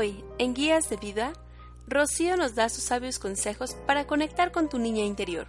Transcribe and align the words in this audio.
Hoy, 0.00 0.24
en 0.38 0.54
Guías 0.54 0.88
de 0.88 0.96
Vida, 0.96 1.34
Rocío 1.86 2.34
nos 2.38 2.54
da 2.54 2.70
sus 2.70 2.84
sabios 2.84 3.18
consejos 3.18 3.76
para 3.86 4.06
conectar 4.06 4.50
con 4.50 4.70
tu 4.70 4.78
niña 4.78 5.04
interior. 5.04 5.46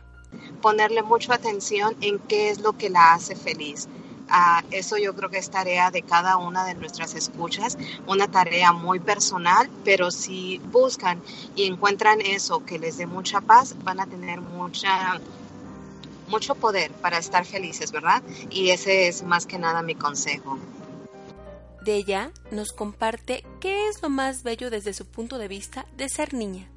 Ponerle 0.62 1.04
mucha 1.04 1.36
atención 1.36 1.96
en 2.02 2.20
qué 2.20 2.50
es 2.50 2.60
lo 2.60 2.74
que 2.74 2.90
la 2.90 3.14
hace 3.14 3.38
feliz. 3.38 3.88
Uh, 4.28 4.68
eso 4.72 4.98
yo 4.98 5.16
creo 5.16 5.30
que 5.30 5.38
es 5.38 5.50
tarea 5.50 5.90
de 5.90 6.02
cada 6.02 6.36
una 6.36 6.66
de 6.66 6.76
nuestras 6.76 7.16
escuchas, 7.16 7.78
una 8.08 8.28
tarea 8.28 8.74
muy 8.74 9.00
personal, 9.00 9.70
pero 9.86 10.12
si 10.12 10.58
buscan 10.70 11.22
y 11.56 11.64
encuentran 11.64 12.20
eso 12.20 12.66
que 12.66 12.78
les 12.78 12.98
dé 12.98 13.06
mucha 13.06 13.40
paz, 13.40 13.74
van 13.86 14.02
a 14.02 14.06
tener 14.06 14.42
mucha 14.42 15.22
mucho 16.28 16.56
poder 16.56 16.92
para 16.92 17.20
estar 17.20 17.46
felices, 17.46 17.94
¿verdad? 17.94 18.22
Y 18.50 18.72
ese 18.72 19.08
es 19.08 19.24
más 19.24 19.46
que 19.46 19.58
nada 19.58 19.82
mi 19.82 19.96
consejo. 19.96 20.60
De 21.82 21.96
ella 21.96 22.30
nos 22.52 22.74
comparte 22.74 23.44
qué 23.60 23.88
es 23.88 24.04
lo 24.04 24.10
más 24.10 24.44
bello 24.44 24.70
desde 24.70 24.94
su 24.94 25.08
punto 25.08 25.40
de 25.40 25.48
vista 25.48 25.86
de 25.98 26.10
ser 26.10 26.34
niña. 26.34 26.68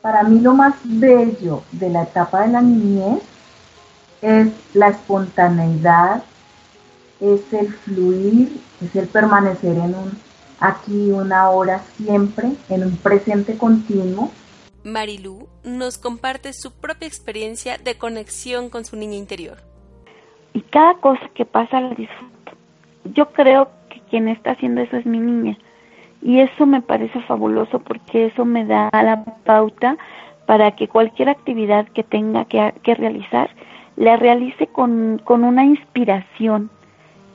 Para 0.00 0.22
mí 0.22 0.40
lo 0.40 0.54
más 0.54 0.76
bello 0.84 1.62
de 1.72 1.90
la 1.90 2.04
etapa 2.04 2.42
de 2.42 2.52
la 2.52 2.62
niñez 2.62 3.22
es 4.22 4.48
la 4.72 4.88
espontaneidad, 4.88 6.22
es 7.20 7.52
el 7.52 7.68
fluir, 7.68 8.60
es 8.80 8.96
el 8.96 9.08
permanecer 9.08 9.76
en 9.76 9.94
un 9.94 10.18
aquí, 10.60 11.10
una 11.10 11.50
hora, 11.50 11.82
siempre, 11.96 12.52
en 12.68 12.84
un 12.84 12.96
presente 12.96 13.58
continuo. 13.58 14.30
Marilú 14.84 15.48
nos 15.64 15.98
comparte 15.98 16.52
su 16.52 16.72
propia 16.72 17.08
experiencia 17.08 17.76
de 17.78 17.98
conexión 17.98 18.70
con 18.70 18.84
su 18.84 18.96
niña 18.96 19.16
interior. 19.16 19.58
Y 20.54 20.62
cada 20.62 20.94
cosa 20.94 21.28
que 21.34 21.44
pasa 21.44 21.80
la 21.80 21.90
disfruto. 21.90 22.52
Yo 23.04 23.30
creo 23.32 23.77
quien 24.08 24.28
está 24.28 24.52
haciendo 24.52 24.80
eso 24.80 24.96
es 24.96 25.06
mi 25.06 25.18
niña. 25.18 25.56
Y 26.20 26.40
eso 26.40 26.66
me 26.66 26.82
parece 26.82 27.20
fabuloso 27.22 27.78
porque 27.78 28.26
eso 28.26 28.44
me 28.44 28.64
da 28.64 28.90
la 28.92 29.24
pauta 29.44 29.96
para 30.46 30.74
que 30.74 30.88
cualquier 30.88 31.28
actividad 31.28 31.86
que 31.88 32.02
tenga 32.02 32.46
que, 32.46 32.94
realizar, 32.94 33.50
la 33.96 34.16
realice 34.16 34.66
con, 34.66 35.22
una 35.26 35.64
inspiración 35.64 36.70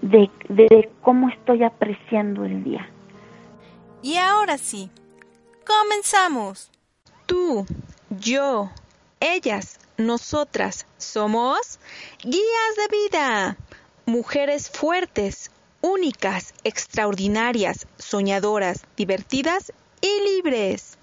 de, 0.02 0.30
de 0.50 0.90
cómo 1.02 1.30
estoy 1.30 1.64
apreciando 1.64 2.44
el 2.44 2.64
día. 2.64 2.88
Y 4.02 4.18
ahora 4.18 4.58
sí, 4.58 4.90
comenzamos. 5.66 6.70
Tú, 7.26 7.66
yo, 8.10 8.70
ellas, 9.20 9.80
nosotras 9.98 10.86
somos 10.98 11.80
guías 12.22 12.76
de 12.78 12.98
vida, 12.98 13.58
mujeres 14.06 14.70
fuertes, 14.70 15.52
únicas, 15.84 16.54
extraordinarias, 16.64 17.88
soñadoras, 17.98 18.86
divertidas 18.96 19.74
y 20.00 20.36
libres. 20.36 20.98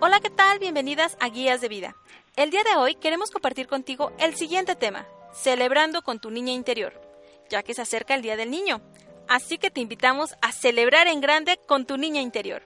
Hola, 0.00 0.20
¿qué 0.20 0.30
tal? 0.30 0.58
Bienvenidas 0.58 1.18
a 1.20 1.28
Guías 1.28 1.60
de 1.60 1.68
Vida. 1.68 1.94
El 2.34 2.50
día 2.50 2.64
de 2.64 2.76
hoy 2.76 2.94
queremos 2.94 3.30
compartir 3.30 3.66
contigo 3.66 4.10
el 4.18 4.34
siguiente 4.34 4.74
tema, 4.74 5.06
celebrando 5.34 6.00
con 6.00 6.18
tu 6.18 6.30
niña 6.30 6.54
interior, 6.54 7.11
ya 7.52 7.62
que 7.62 7.74
se 7.74 7.82
acerca 7.82 8.14
el 8.14 8.22
Día 8.22 8.36
del 8.36 8.50
Niño. 8.50 8.80
Así 9.28 9.58
que 9.58 9.70
te 9.70 9.80
invitamos 9.80 10.34
a 10.40 10.50
celebrar 10.50 11.06
en 11.06 11.20
grande 11.20 11.60
con 11.68 11.84
tu 11.86 11.98
niña 11.98 12.20
interior. 12.20 12.62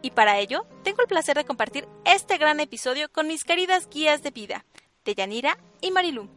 Y 0.00 0.12
para 0.12 0.38
ello, 0.38 0.64
tengo 0.84 1.02
el 1.02 1.08
placer 1.08 1.36
de 1.36 1.44
compartir 1.44 1.86
este 2.04 2.38
gran 2.38 2.60
episodio 2.60 3.10
con 3.12 3.26
mis 3.26 3.44
queridas 3.44 3.88
guías 3.90 4.22
de 4.22 4.30
vida, 4.30 4.64
Deyanira 5.04 5.58
y 5.80 5.90
Marilú. 5.90 6.28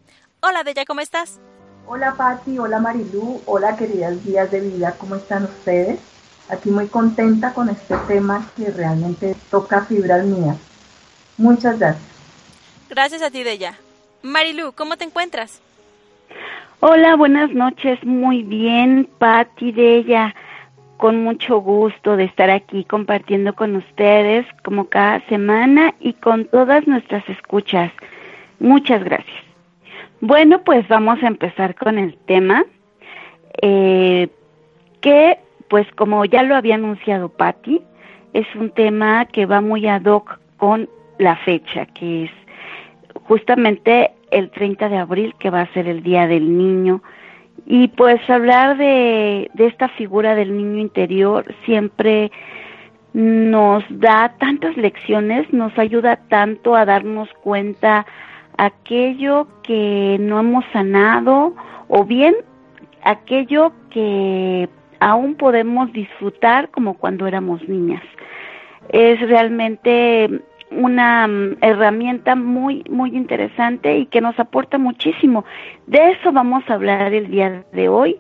Hola, 0.42 0.64
Deya, 0.64 0.84
¿cómo 0.84 1.02
estás? 1.02 1.40
Hola, 1.86 2.16
Patti, 2.16 2.58
hola, 2.58 2.80
Marilú, 2.80 3.42
hola, 3.46 3.78
queridas 3.78 4.24
guías 4.26 4.50
de 4.50 4.62
vida, 4.62 4.96
¿cómo 4.98 5.16
están 5.16 5.44
ustedes? 5.44 6.00
Aquí 6.50 6.72
muy 6.72 6.88
contenta 6.88 7.54
con 7.54 7.70
este 7.70 7.96
tema 8.08 8.50
que 8.58 8.72
realmente 8.72 9.36
toca 9.52 9.86
fibras 9.86 10.26
mías. 10.26 10.58
Muchas 11.38 11.78
gracias. 11.78 12.04
Gracias 12.90 13.22
a 13.22 13.30
ti, 13.30 13.44
Deya. 13.44 13.78
Marilú, 14.24 14.74
¿cómo 14.74 14.98
te 14.98 15.06
encuentras? 15.06 15.62
Hola, 16.84 17.16
buenas 17.16 17.54
noches. 17.54 18.04
Muy 18.04 18.42
bien, 18.42 19.08
Patti 19.20 19.72
de 19.72 19.98
ella. 19.98 20.34
Con 20.98 21.24
mucho 21.24 21.60
gusto 21.60 22.18
de 22.18 22.24
estar 22.24 22.50
aquí 22.50 22.86
compartiendo 22.86 23.54
con 23.54 23.76
ustedes 23.76 24.48
como 24.64 24.86
cada 24.86 25.20
semana 25.28 25.94
y 26.00 26.14
con 26.14 26.46
todas 26.46 26.88
nuestras 26.88 27.30
escuchas. 27.30 27.92
Muchas 28.60 29.04
gracias. 29.04 29.44
Bueno, 30.22 30.64
pues 30.64 30.88
vamos 30.88 31.22
a 31.22 31.28
empezar 31.28 31.76
con 31.76 32.00
el 32.00 32.18
tema 32.26 32.66
eh, 33.62 34.30
que, 35.02 35.38
pues 35.68 35.86
como 35.96 36.26
ya 36.26 36.42
lo 36.42 36.56
había 36.56 36.76
anunciado 36.76 37.30
Patti, 37.30 37.80
es 38.34 38.48
un 38.56 38.72
tema 38.72 39.26
que 39.26 39.46
va 39.46 39.62
muy 39.62 39.88
ad 39.88 40.06
hoc 40.06 40.40
con 40.58 40.90
la 41.20 41.36
fecha, 41.36 41.86
que 41.86 42.24
es 42.24 42.32
justamente 43.26 44.14
el 44.32 44.50
30 44.50 44.90
de 44.90 44.98
abril, 44.98 45.36
que 45.40 45.50
va 45.50 45.62
a 45.62 45.74
ser 45.74 45.88
el 45.88 46.04
Día 46.04 46.28
del 46.28 46.58
Niño. 46.58 47.02
Y 47.66 47.90
pues 47.90 48.28
hablar 48.30 48.78
de, 48.78 49.52
de 49.54 49.68
esta 49.68 49.90
figura 49.90 50.36
del 50.36 50.58
niño 50.58 50.80
interior 50.80 51.46
siempre 51.66 52.32
nos 53.14 53.84
da 53.90 54.36
tantas 54.40 54.76
lecciones, 54.78 55.52
nos 55.54 55.78
ayuda 55.78 56.16
tanto 56.30 56.76
a 56.76 56.86
darnos 56.86 57.30
cuenta 57.44 58.06
aquello 58.58 59.48
que 59.64 60.18
no 60.20 60.40
hemos 60.40 60.66
sanado 60.72 61.56
o 61.88 62.06
bien 62.06 62.36
aquello 63.04 63.74
que 63.90 64.70
aún 65.00 65.36
podemos 65.36 65.92
disfrutar 65.92 66.70
como 66.70 66.96
cuando 66.96 67.28
éramos 67.28 67.68
niñas. 67.68 68.04
Es 68.90 69.20
realmente 69.22 70.42
una 70.72 71.28
mm, 71.28 71.58
herramienta 71.62 72.36
muy, 72.36 72.84
muy 72.90 73.16
interesante 73.16 73.98
y 73.98 74.06
que 74.06 74.22
nos 74.22 74.40
aporta 74.40 74.78
muchísimo. 74.78 75.46
De 75.88 76.12
eso 76.12 76.32
vamos 76.32 76.64
a 76.68 76.74
hablar 76.74 77.14
el 77.14 77.30
día 77.30 77.64
de 77.74 77.90
hoy 77.90 78.20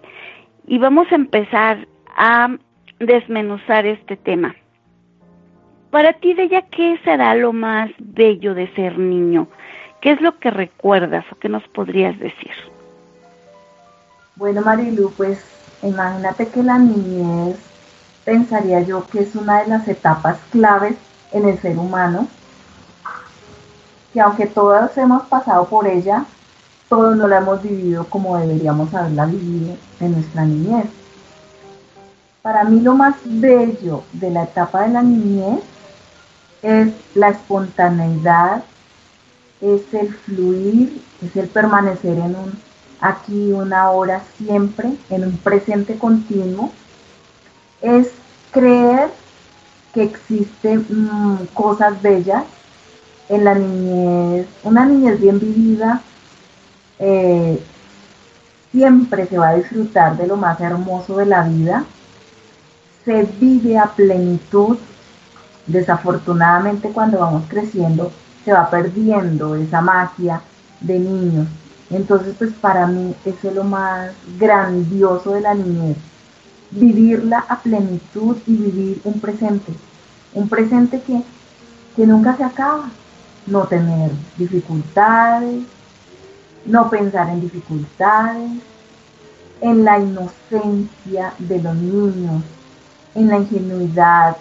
y 0.68 0.78
vamos 0.78 1.08
a 1.12 1.16
empezar 1.16 1.88
a 2.16 2.56
desmenuzar 3.00 3.86
este 3.86 4.18
tema. 4.18 4.56
Para 5.90 6.14
ti, 6.14 6.34
Deya, 6.34 6.62
¿qué 6.64 7.00
será 7.04 7.36
lo 7.36 7.52
más 7.52 7.90
bello 8.00 8.54
de 8.54 8.74
ser 8.76 8.98
niño? 8.98 9.48
¿Qué 10.00 10.12
es 10.12 10.22
lo 10.22 10.40
que 10.40 10.50
recuerdas 10.50 11.26
o 11.32 11.36
qué 11.36 11.50
nos 11.50 11.68
podrías 11.70 12.18
decir? 12.20 12.52
Bueno, 14.36 14.62
Marilu, 14.62 15.12
pues 15.18 15.44
imagínate 15.84 16.48
que 16.48 16.64
la 16.64 16.78
niñez 16.78 17.58
pensaría 18.24 18.82
yo 18.82 19.06
que 19.08 19.20
es 19.20 19.36
una 19.36 19.64
de 19.64 19.70
las 19.70 19.88
etapas 19.88 20.40
claves 20.52 20.96
en 21.34 21.48
el 21.48 21.58
ser 21.60 21.78
humano 21.78 22.28
que 24.14 24.22
aunque 24.22 24.48
todas 24.48 24.98
hemos 24.98 25.24
pasado 25.24 25.66
por 25.66 25.88
ella, 25.88 26.26
todos 26.90 27.16
no 27.16 27.28
la 27.28 27.38
hemos 27.38 27.62
vivido 27.62 28.06
como 28.06 28.38
deberíamos 28.38 28.94
haberla 28.94 29.26
vivido 29.26 29.76
en 30.00 30.12
nuestra 30.14 30.46
niñez. 30.46 30.86
Para 32.42 32.64
mí 32.64 32.82
lo 32.82 32.96
más 32.96 33.16
bello 33.24 34.04
de 34.14 34.32
la 34.32 34.44
etapa 34.44 34.82
de 34.82 34.90
la 34.90 35.02
niñez 35.02 35.62
es 36.62 36.92
la 37.16 37.30
espontaneidad, 37.30 38.64
es 39.62 39.82
el 39.94 40.14
fluir, 40.14 41.02
es 41.22 41.36
el 41.36 41.48
permanecer 41.48 42.18
en 42.18 42.36
un 42.36 42.72
aquí, 43.00 43.52
una 43.52 43.90
hora, 43.92 44.22
siempre, 44.38 44.94
en 45.10 45.24
un 45.24 45.38
presente 45.38 45.98
continuo, 45.98 46.72
es 47.82 48.12
creer 48.52 49.10
que 49.94 50.04
existen 50.04 50.86
mm, 50.90 51.48
cosas 51.54 52.02
bellas 52.02 52.44
en 53.32 53.46
la 53.46 53.56
niñez, 53.56 54.46
una 54.64 54.86
niñez 54.86 55.20
bien 55.20 55.40
vivida, 55.40 56.02
eh, 57.00 57.64
siempre 58.72 59.26
se 59.26 59.38
va 59.38 59.50
a 59.50 59.56
disfrutar 59.56 60.18
de 60.18 60.28
lo 60.28 60.36
más 60.36 60.60
hermoso 60.60 61.16
de 61.16 61.26
la 61.26 61.44
vida, 61.44 61.86
se 63.06 63.24
vive 63.40 63.78
a 63.78 63.86
plenitud. 63.86 64.78
Desafortunadamente 65.66 66.90
cuando 66.90 67.20
vamos 67.20 67.44
creciendo 67.48 68.12
se 68.44 68.52
va 68.52 68.70
perdiendo 68.70 69.56
esa 69.56 69.80
magia 69.80 70.42
de 70.82 71.00
niños. 71.00 71.48
Entonces 71.90 72.36
pues 72.38 72.52
para 72.52 72.86
mí 72.88 73.16
eso 73.24 73.48
es 73.48 73.56
lo 73.56 73.64
más 73.64 74.12
grandioso 74.38 75.34
de 75.34 75.42
la 75.42 75.54
niñez, 75.54 75.96
vivirla 76.72 77.46
a 77.48 77.60
plenitud 77.60 78.36
y 78.46 78.56
vivir 78.58 79.02
un 79.06 79.22
presente, 79.22 79.74
un 80.34 80.50
presente 80.50 81.02
que, 81.02 81.22
que 81.96 82.06
nunca 82.06 82.36
se 82.36 82.44
acaba, 82.44 82.90
no 83.48 83.64
tener 83.64 84.12
dificultades, 84.38 85.64
no 86.66 86.90
pensar 86.90 87.30
en 87.30 87.42
dificultades, 87.42 88.52
en 89.62 89.84
la 89.84 90.00
inocencia 90.00 91.34
de 91.38 91.62
los 91.62 91.76
niños, 91.76 92.44
en 93.16 93.28
la 93.28 93.38
ingenuidad, 93.38 94.38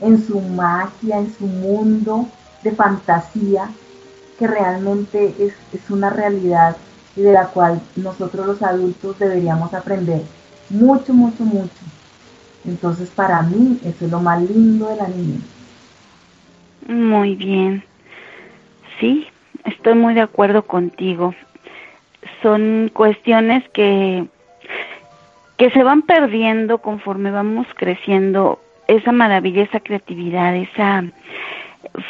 en 0.00 0.24
su 0.24 0.40
magia, 0.40 1.18
en 1.18 1.34
su 1.34 1.46
mundo 1.46 2.26
de 2.62 2.72
fantasía, 2.72 3.70
que 4.38 4.46
realmente 4.46 5.34
es, 5.38 5.54
es 5.72 5.90
una 5.90 6.10
realidad 6.10 6.76
y 7.16 7.22
de 7.22 7.32
la 7.32 7.46
cual 7.48 7.80
nosotros 7.96 8.46
los 8.46 8.62
adultos 8.62 9.18
deberíamos 9.18 9.74
aprender 9.74 10.22
mucho, 10.70 11.12
mucho, 11.12 11.44
mucho. 11.44 11.70
Entonces 12.64 13.08
para 13.10 13.42
mí 13.42 13.80
eso 13.84 14.04
es 14.04 14.10
lo 14.10 14.20
más 14.20 14.40
lindo 14.42 14.88
de 14.88 14.96
la 14.96 15.08
niñez. 15.08 15.40
Muy 16.86 17.34
bien. 17.34 17.87
Sí, 19.00 19.26
estoy 19.64 19.94
muy 19.94 20.14
de 20.14 20.22
acuerdo 20.22 20.62
contigo. 20.62 21.34
Son 22.42 22.90
cuestiones 22.92 23.68
que 23.70 24.26
que 25.58 25.70
se 25.70 25.82
van 25.82 26.02
perdiendo 26.02 26.78
conforme 26.78 27.32
vamos 27.32 27.66
creciendo 27.74 28.60
esa 28.86 29.12
maravilla, 29.12 29.64
esa 29.64 29.80
creatividad, 29.80 30.56
esa 30.56 31.04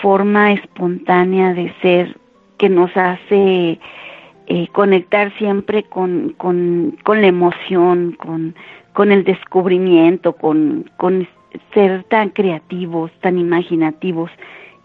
forma 0.03 0.53
espontánea 0.53 1.55
de 1.55 1.73
ser 1.81 2.17
que 2.59 2.69
nos 2.69 2.95
hace 2.95 3.81
eh, 4.47 4.69
conectar 4.73 5.33
siempre 5.39 5.83
con, 5.83 6.35
con, 6.37 6.99
con, 7.05 7.23
la 7.23 7.29
emoción, 7.29 8.13
con, 8.13 8.55
con 8.93 9.13
el 9.13 9.25
descubrimiento, 9.25 10.35
con, 10.35 10.91
con 10.99 11.27
ser 11.73 12.05
tan 12.05 12.29
creativos, 12.29 13.11
tan 13.23 13.39
imaginativos 13.39 14.31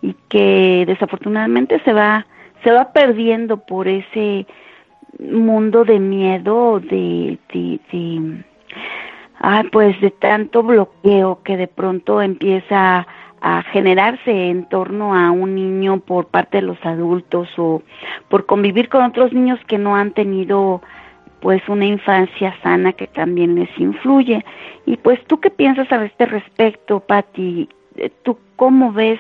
y 0.04 0.16
que 0.28 0.84
desafortunadamente 0.86 1.80
se 1.84 1.94
va 1.94 2.28
se 2.64 2.72
va 2.72 2.92
perdiendo 2.94 3.58
por 3.58 3.88
ese 3.88 4.46
mundo 5.20 5.84
de 5.84 6.00
miedo, 6.00 6.80
de, 6.80 7.38
de, 7.54 8.44
ah, 9.40 9.64
pues 9.72 10.00
de 10.02 10.12
tanto 10.12 10.64
bloqueo 10.64 11.42
que 11.44 11.58
de 11.58 11.68
pronto 11.68 12.22
empieza 12.22 13.08
a 13.42 13.64
generarse 13.64 14.50
en 14.50 14.66
torno 14.70 15.14
a 15.14 15.32
un 15.32 15.56
niño 15.56 16.00
por 16.00 16.28
parte 16.28 16.58
de 16.58 16.68
los 16.68 16.78
adultos 16.86 17.50
o 17.58 17.82
por 18.30 18.46
convivir 18.46 18.88
con 18.88 19.04
otros 19.04 19.34
niños 19.34 19.60
que 19.68 19.78
no 19.78 19.98
han 19.98 20.12
tenido 20.12 20.82
pues 21.42 21.62
una 21.68 21.86
infancia 21.86 22.56
sana 22.64 22.94
que 22.94 23.08
también 23.08 23.56
les 23.56 23.70
influye. 23.78 24.46
Y 24.86 24.96
pues 24.96 25.22
tú 25.26 25.42
qué 25.42 25.50
piensas 25.50 25.92
a 25.92 26.06
este 26.06 26.26
respecto, 26.26 27.02
Patti? 27.02 27.68
¿Tú 28.24 28.38
cómo 28.56 28.94
ves 28.94 29.20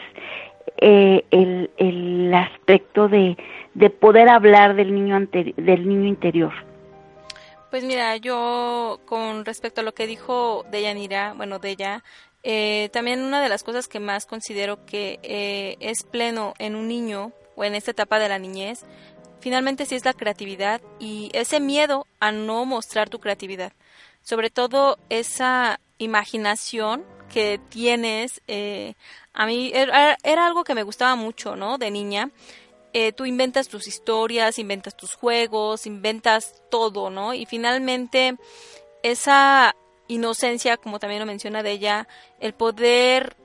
eh, 0.78 1.24
el, 1.31 1.72
el 1.78 2.34
aspecto 2.34 3.08
de, 3.08 3.38
de 3.74 3.90
poder 3.90 4.30
hablar 4.30 4.75
del 4.75 4.94
niño 4.94 5.20
del 5.31 5.88
niño 5.88 6.08
interior? 6.08 6.54
Pues 7.70 7.84
mira, 7.84 8.18
yo 8.18 9.00
con 9.06 9.46
respecto 9.46 9.81
a 9.81 9.84
lo 9.84 9.94
que 9.94 10.06
dijo 10.06 10.64
Deyanira, 10.70 11.34
bueno, 11.34 11.58
de 11.58 11.72
ella, 11.72 12.04
eh, 12.44 12.90
también 12.94 13.22
una 13.24 13.42
de 13.42 13.50
las 13.50 13.64
cosas 13.64 13.88
que 13.88 14.00
más 14.00 14.25
considero 14.25 14.86
que 14.86 15.20
eh, 15.24 15.78
es 15.80 16.04
pleno 16.04 16.54
en 16.60 16.75
un 16.75 16.88
niño 16.88 17.31
o 17.56 17.64
en 17.64 17.74
esta 17.74 17.92
etapa 17.92 18.20
de 18.20 18.30
la 18.30 18.38
niñez, 18.38 18.86
finalmente 19.40 19.86
sí 19.86 19.96
es 19.96 20.06
la 20.06 20.14
creatividad 20.14 20.81
y 21.00 21.31
ese 21.34 21.60
miedo 21.60 22.06
a 22.20 22.31
no 22.31 22.66
mostrar 22.66 23.10
tu 23.10 23.20
creatividad. 23.20 23.74
Sobre 24.22 24.50
todo 24.50 24.98
esa 25.10 25.80
imaginación 25.98 27.04
que 27.33 27.59
tienes. 27.69 28.41
Eh, 28.47 28.94
a 29.33 29.45
mí 29.47 29.71
era, 29.74 30.18
era, 30.24 30.45
algo 30.45 30.63
que 30.63 30.75
me 30.75 30.83
gustaba 30.83 31.15
mucho, 31.15 31.56
¿no? 31.56 31.77
De 31.77 31.89
niña. 31.89 32.30
Eh, 32.94 33.12
tú 33.12 33.25
inventas 33.25 33.68
tus 33.68 33.88
historias, 33.88 34.59
inventas 34.59 34.95
tus 34.95 35.15
juegos, 35.15 35.88
inventas 35.88 36.62
todo, 36.69 37.09
¿no? 37.09 37.33
Y 37.33 37.47
finalmente 37.47 38.35
esa 39.01 39.75
inocencia, 40.07 40.77
como 40.77 41.00
también 41.00 41.21
lo 41.21 41.25
menciona 41.25 41.63
de 41.63 41.71
ella, 41.71 42.07
el 42.39 42.53
poder 42.53 43.36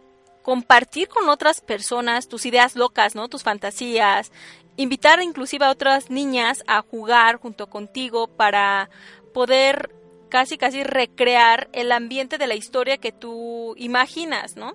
compartir 0.43 1.09
con 1.09 1.29
otras 1.31 1.63
personas 1.63 2.29
tus 2.29 2.45
ideas 2.45 2.77
locas, 2.77 3.15
¿no? 3.15 3.29
Tus 3.29 3.43
fantasías, 3.43 4.33
invitar 4.77 5.23
inclusive 5.23 5.65
a 5.65 5.71
otras 5.71 6.11
niñas 6.11 6.63
a 6.67 6.83
jugar 6.83 7.37
junto 7.37 7.71
contigo 7.71 8.29
para 8.29 8.91
poder 9.33 9.91
casi 10.29 10.59
casi 10.59 10.83
recrear 10.83 11.69
el 11.73 11.93
ambiente 11.93 12.39
de 12.39 12.47
la 12.47 12.55
historia 12.55 12.99
que 12.99 13.13
tú 13.13 13.75
imaginas, 13.77 14.57
¿no? 14.57 14.75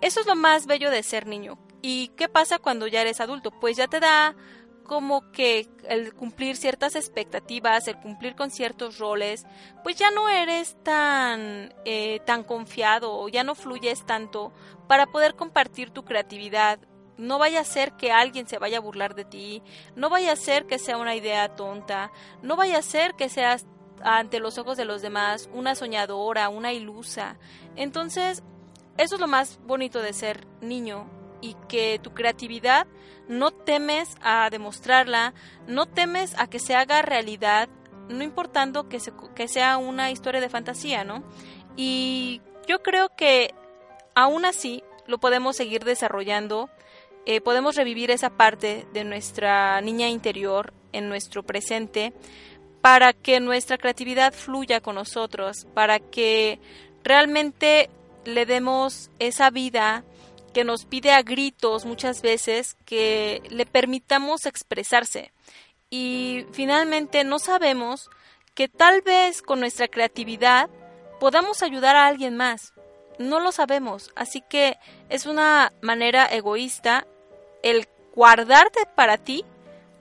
Eso 0.00 0.20
es 0.20 0.26
lo 0.26 0.34
más 0.34 0.66
bello 0.66 0.90
de 0.90 1.02
ser 1.02 1.26
niño, 1.26 1.58
¿Y 1.82 2.08
qué 2.16 2.28
pasa 2.28 2.60
cuando 2.60 2.86
ya 2.86 3.00
eres 3.00 3.20
adulto? 3.20 3.50
Pues 3.50 3.76
ya 3.76 3.88
te 3.88 3.98
da 3.98 4.36
como 4.84 5.32
que 5.32 5.68
el 5.88 6.14
cumplir 6.14 6.56
ciertas 6.56 6.94
expectativas, 6.94 7.88
el 7.88 7.96
cumplir 7.96 8.36
con 8.36 8.50
ciertos 8.50 8.98
roles, 8.98 9.46
pues 9.82 9.96
ya 9.96 10.10
no 10.12 10.28
eres 10.28 10.76
tan, 10.84 11.74
eh, 11.84 12.20
tan 12.24 12.44
confiado 12.44 13.18
o 13.18 13.28
ya 13.28 13.42
no 13.42 13.54
fluyes 13.56 14.06
tanto 14.06 14.52
para 14.86 15.06
poder 15.06 15.34
compartir 15.34 15.90
tu 15.90 16.04
creatividad. 16.04 16.78
No 17.16 17.38
vaya 17.38 17.60
a 17.60 17.64
ser 17.64 17.92
que 17.92 18.12
alguien 18.12 18.46
se 18.46 18.58
vaya 18.58 18.78
a 18.78 18.80
burlar 18.80 19.14
de 19.14 19.24
ti, 19.24 19.62
no 19.96 20.08
vaya 20.08 20.32
a 20.32 20.36
ser 20.36 20.66
que 20.66 20.78
sea 20.78 20.98
una 20.98 21.16
idea 21.16 21.54
tonta, 21.56 22.12
no 22.42 22.56
vaya 22.56 22.78
a 22.78 22.82
ser 22.82 23.14
que 23.14 23.28
seas 23.28 23.66
ante 24.04 24.40
los 24.40 24.58
ojos 24.58 24.76
de 24.76 24.84
los 24.84 25.02
demás 25.02 25.48
una 25.52 25.74
soñadora, 25.74 26.48
una 26.48 26.72
ilusa. 26.72 27.36
Entonces, 27.76 28.42
eso 28.98 29.14
es 29.14 29.20
lo 29.20 29.26
más 29.26 29.58
bonito 29.64 30.00
de 30.00 30.12
ser 30.12 30.46
niño, 30.60 31.08
y 31.42 31.56
que 31.68 31.98
tu 32.02 32.14
creatividad 32.14 32.86
no 33.28 33.50
temes 33.50 34.14
a 34.22 34.48
demostrarla, 34.48 35.34
no 35.66 35.86
temes 35.86 36.34
a 36.38 36.46
que 36.48 36.58
se 36.58 36.74
haga 36.74 37.02
realidad, 37.02 37.68
no 38.08 38.24
importando 38.24 38.88
que, 38.88 38.98
que 39.34 39.48
sea 39.48 39.76
una 39.76 40.10
historia 40.10 40.40
de 40.40 40.48
fantasía, 40.48 41.04
¿no? 41.04 41.22
Y 41.76 42.40
yo 42.66 42.82
creo 42.82 43.10
que 43.14 43.54
aún 44.14 44.44
así 44.44 44.82
lo 45.06 45.18
podemos 45.18 45.56
seguir 45.56 45.84
desarrollando, 45.84 46.70
eh, 47.26 47.40
podemos 47.40 47.76
revivir 47.76 48.10
esa 48.10 48.30
parte 48.30 48.86
de 48.92 49.04
nuestra 49.04 49.80
niña 49.80 50.08
interior 50.08 50.72
en 50.92 51.08
nuestro 51.08 51.42
presente 51.42 52.12
para 52.82 53.12
que 53.12 53.40
nuestra 53.40 53.78
creatividad 53.78 54.34
fluya 54.34 54.80
con 54.80 54.96
nosotros, 54.96 55.66
para 55.72 56.00
que 56.00 56.58
realmente 57.04 57.88
le 58.24 58.44
demos 58.44 59.10
esa 59.20 59.50
vida 59.50 60.04
que 60.52 60.64
nos 60.64 60.84
pide 60.84 61.12
a 61.12 61.22
gritos 61.22 61.86
muchas 61.86 62.22
veces 62.22 62.76
que 62.84 63.40
le 63.50 63.66
permitamos 63.66 64.46
expresarse. 64.46 65.32
Y 65.90 66.44
finalmente 66.52 67.24
no 67.24 67.38
sabemos 67.38 68.10
que 68.54 68.68
tal 68.68 69.00
vez 69.00 69.42
con 69.42 69.60
nuestra 69.60 69.88
creatividad 69.88 70.68
podamos 71.20 71.62
ayudar 71.62 71.94
a 71.94 72.06
alguien 72.06 72.36
más. 72.36 72.74
No 73.18 73.38
lo 73.38 73.52
sabemos, 73.52 74.10
así 74.16 74.42
que 74.42 74.76
es 75.08 75.26
una 75.26 75.72
manera 75.82 76.26
egoísta 76.26 77.06
el 77.62 77.86
guardarte 78.14 78.86
para 78.96 79.18
ti 79.18 79.44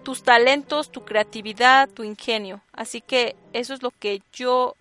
tus 0.04 0.24
talentos, 0.24 0.92
tu 0.92 1.04
creatividad, 1.06 1.90
tu 1.90 2.04
ingenio. 2.04 2.62
Así 2.74 3.02
que 3.02 3.36
eso 3.54 3.74
es 3.74 3.84
lo 3.84 3.92
que 3.92 4.22
yo 4.34 4.76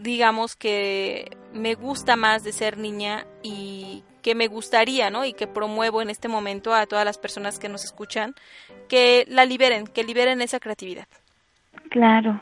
digamos 0.00 0.56
que 0.56 1.36
me 1.52 1.74
gusta 1.74 2.16
más 2.16 2.42
de 2.42 2.52
ser 2.52 2.78
niña 2.78 3.26
y 3.42 4.02
que 4.22 4.34
me 4.34 4.48
gustaría, 4.48 5.10
¿no? 5.10 5.24
Y 5.24 5.34
que 5.34 5.46
promuevo 5.46 6.02
en 6.02 6.10
este 6.10 6.28
momento 6.28 6.74
a 6.74 6.86
todas 6.86 7.04
las 7.04 7.18
personas 7.18 7.58
que 7.58 7.68
nos 7.68 7.84
escuchan, 7.84 8.34
que 8.88 9.24
la 9.28 9.44
liberen, 9.44 9.86
que 9.86 10.04
liberen 10.04 10.40
esa 10.40 10.60
creatividad. 10.60 11.06
Claro, 11.90 12.40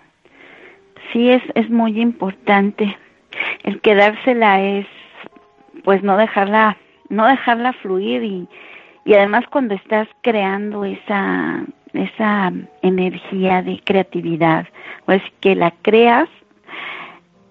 sí 1.13 1.31
es, 1.31 1.43
es 1.55 1.69
muy 1.71 2.01
importante. 2.01 2.97
El 3.65 3.81
quedársela 3.81 4.61
es, 4.63 4.87
pues 5.85 6.03
no 6.03 6.17
dejarla, 6.17 6.77
no 7.09 7.27
dejarla 7.27 7.73
fluir 7.75 8.23
y, 8.23 8.49
y 9.05 9.15
además 9.15 9.45
cuando 9.51 9.75
estás 9.75 10.09
creando 10.23 10.85
esa, 10.85 11.65
esa 11.93 12.53
energía 12.83 13.63
de 13.63 13.81
creatividad, 13.85 14.67
pues 15.07 15.23
que 15.41 15.55
la 15.55 15.73
creas 15.83 16.29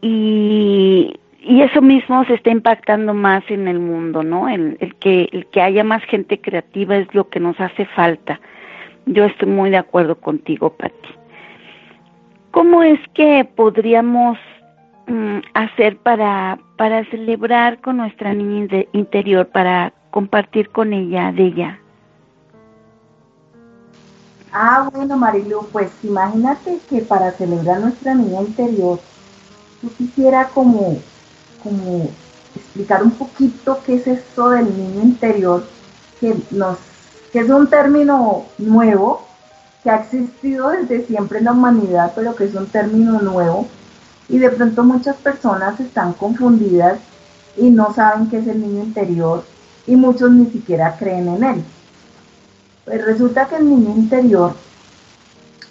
y 0.02 1.14
y 1.48 1.62
eso 1.62 1.82
mismo 1.82 2.26
se 2.26 2.34
está 2.34 2.50
impactando 2.50 3.14
más 3.14 3.42
en 3.50 3.70
el 3.70 3.80
mundo, 3.80 4.22
¿no? 4.22 4.50
El, 4.50 4.76
el, 4.82 4.96
que, 4.96 5.30
el 5.32 5.46
que 5.46 5.62
haya 5.62 5.82
más 5.82 6.04
gente 6.04 6.42
creativa 6.42 6.98
es 6.98 7.14
lo 7.14 7.30
que 7.30 7.40
nos 7.40 7.58
hace 7.62 7.86
falta. 7.86 8.42
Yo 9.06 9.24
estoy 9.24 9.48
muy 9.48 9.70
de 9.70 9.78
acuerdo 9.78 10.16
contigo, 10.16 10.72
Patti. 10.74 11.10
¿Cómo 12.52 12.84
es 12.84 13.00
que 13.14 13.48
podríamos 13.56 14.38
mm, 15.08 15.38
hacer 15.54 15.96
para, 15.98 16.60
para 16.76 17.06
celebrar 17.06 17.80
con 17.80 17.96
nuestra 17.96 18.34
niña 18.34 18.84
interior, 18.92 19.48
para 19.48 19.94
compartir 20.12 20.68
con 20.70 20.92
ella, 20.92 21.32
de 21.32 21.44
ella? 21.44 21.80
Ah, 24.52 24.90
bueno, 24.94 25.18
Marilu, 25.18 25.68
pues 25.72 25.90
imagínate 26.04 26.80
que 26.90 27.02
para 27.02 27.32
celebrar 27.32 27.80
nuestra 27.80 28.16
niña 28.16 28.42
interior, 28.42 29.00
yo 29.84 29.90
quisiera 29.98 30.48
como, 30.50 30.98
como 31.62 32.10
explicar 32.56 33.04
un 33.04 33.12
poquito 33.12 33.80
qué 33.86 33.96
es 33.96 34.08
esto 34.08 34.50
del 34.50 34.66
niño 34.76 35.04
interior, 35.04 35.64
que, 36.20 36.36
nos, 36.52 36.78
que 37.32 37.40
es 37.40 37.50
un 37.50 37.68
término 37.68 38.46
nuevo, 38.58 39.22
que 39.84 39.90
ha 39.90 39.98
existido 39.98 40.70
desde 40.70 41.06
siempre 41.06 41.40
en 41.40 41.46
la 41.46 41.52
humanidad, 41.52 42.14
pero 42.16 42.36
que 42.36 42.46
es 42.46 42.56
un 42.56 42.68
término 42.68 43.22
nuevo. 43.22 43.68
Y 44.30 44.40
de 44.40 44.50
pronto 44.50 44.84
muchas 44.84 45.16
personas 45.18 45.80
están 45.80 46.14
confundidas 46.14 47.00
y 47.56 47.70
no 47.70 47.94
saben 47.94 48.30
qué 48.30 48.40
es 48.40 48.48
el 48.48 48.62
niño 48.62 48.84
interior 48.84 49.44
y 49.86 49.96
muchos 49.96 50.32
ni 50.32 50.48
siquiera 50.48 50.98
creen 50.98 51.28
en 51.30 51.44
él. 51.44 51.64
Pues 52.88 53.04
resulta 53.04 53.50
que 53.50 53.58
el 53.58 53.70
niño 53.70 53.90
interior 53.98 54.54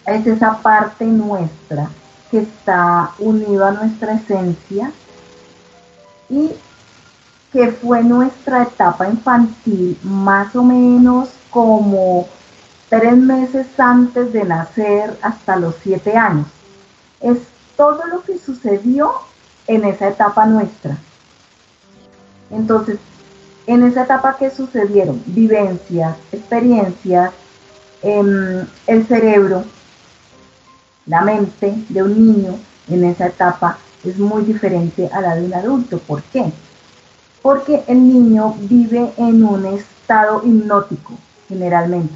es 0.04 0.26
esa 0.26 0.58
parte 0.60 1.06
nuestra 1.06 1.88
que 2.30 2.40
está 2.40 3.12
unido 3.18 3.64
a 3.64 3.70
nuestra 3.70 4.12
esencia 4.12 4.92
y 6.28 6.50
que 7.54 7.72
fue 7.72 8.02
nuestra 8.02 8.64
etapa 8.64 9.08
infantil 9.08 9.98
más 10.02 10.54
o 10.54 10.62
menos 10.62 11.30
como 11.48 12.28
tres 12.90 13.16
meses 13.16 13.66
antes 13.78 14.34
de 14.34 14.44
nacer 14.44 15.18
hasta 15.22 15.56
los 15.56 15.74
siete 15.82 16.18
años. 16.18 16.48
Es 17.22 17.38
todo 17.78 18.04
lo 18.08 18.22
que 18.24 18.36
sucedió 18.36 19.12
en 19.66 19.86
esa 19.86 20.08
etapa 20.08 20.44
nuestra. 20.44 20.98
Entonces, 22.50 22.98
en 23.66 23.82
esa 23.84 24.04
etapa 24.04 24.36
que 24.36 24.50
sucedieron, 24.50 25.22
vivencias, 25.26 26.16
experiencias, 26.32 27.32
em, 28.02 28.66
el 28.86 29.06
cerebro, 29.06 29.64
la 31.06 31.22
mente 31.22 31.74
de 31.88 32.02
un 32.02 32.14
niño 32.14 32.58
en 32.88 33.04
esa 33.04 33.26
etapa 33.26 33.78
es 34.04 34.18
muy 34.18 34.44
diferente 34.44 35.08
a 35.12 35.20
la 35.20 35.34
de 35.34 35.44
un 35.44 35.54
adulto. 35.54 35.98
¿Por 35.98 36.22
qué? 36.24 36.44
Porque 37.42 37.82
el 37.86 38.06
niño 38.06 38.54
vive 38.60 39.12
en 39.16 39.44
un 39.44 39.66
estado 39.66 40.42
hipnótico, 40.44 41.14
generalmente. 41.48 42.14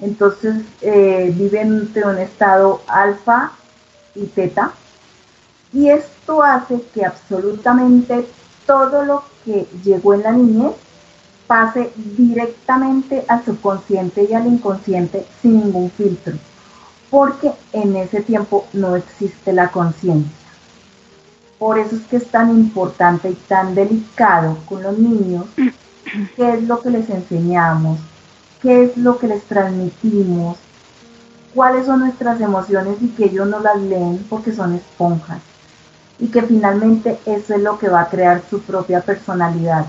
Entonces 0.00 0.56
eh, 0.82 1.32
vive 1.34 1.60
entre 1.60 2.04
un 2.04 2.18
estado 2.18 2.82
alfa 2.86 3.52
y 4.14 4.24
teta. 4.26 4.72
Y 5.72 5.90
esto 5.90 6.42
hace 6.42 6.82
que 6.94 7.04
absolutamente 7.04 8.26
todo 8.66 9.04
lo 9.04 9.22
que 9.44 9.66
llegó 9.84 10.14
en 10.14 10.22
la 10.22 10.32
niñez 10.32 10.72
pase 11.46 11.92
directamente 11.96 13.24
al 13.28 13.44
subconsciente 13.44 14.26
y 14.28 14.34
al 14.34 14.46
inconsciente 14.46 15.24
sin 15.40 15.60
ningún 15.60 15.90
filtro, 15.90 16.34
porque 17.10 17.52
en 17.72 17.96
ese 17.96 18.20
tiempo 18.20 18.66
no 18.72 18.96
existe 18.96 19.52
la 19.52 19.70
conciencia. 19.70 20.32
Por 21.58 21.78
eso 21.78 21.96
es 21.96 22.02
que 22.02 22.16
es 22.16 22.26
tan 22.26 22.50
importante 22.50 23.30
y 23.30 23.34
tan 23.34 23.74
delicado 23.74 24.58
con 24.68 24.82
los 24.82 24.98
niños 24.98 25.46
qué 26.36 26.54
es 26.54 26.62
lo 26.64 26.80
que 26.80 26.90
les 26.90 27.08
enseñamos, 27.08 27.98
qué 28.60 28.84
es 28.84 28.96
lo 28.96 29.18
que 29.18 29.28
les 29.28 29.42
transmitimos, 29.44 30.58
cuáles 31.54 31.86
son 31.86 32.00
nuestras 32.00 32.40
emociones 32.40 33.00
y 33.00 33.08
que 33.08 33.26
ellos 33.26 33.48
no 33.48 33.60
las 33.60 33.80
leen 33.80 34.26
porque 34.28 34.52
son 34.52 34.74
esponjas. 34.74 35.40
Y 36.18 36.28
que 36.28 36.42
finalmente 36.42 37.18
eso 37.26 37.54
es 37.54 37.60
lo 37.60 37.78
que 37.78 37.88
va 37.88 38.02
a 38.02 38.08
crear 38.08 38.42
su 38.48 38.60
propia 38.62 39.00
personalidad. 39.00 39.86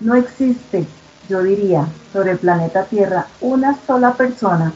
No 0.00 0.14
existe, 0.14 0.86
yo 1.28 1.42
diría, 1.42 1.86
sobre 2.12 2.32
el 2.32 2.38
planeta 2.38 2.84
Tierra 2.84 3.26
una 3.40 3.78
sola 3.86 4.14
persona 4.14 4.72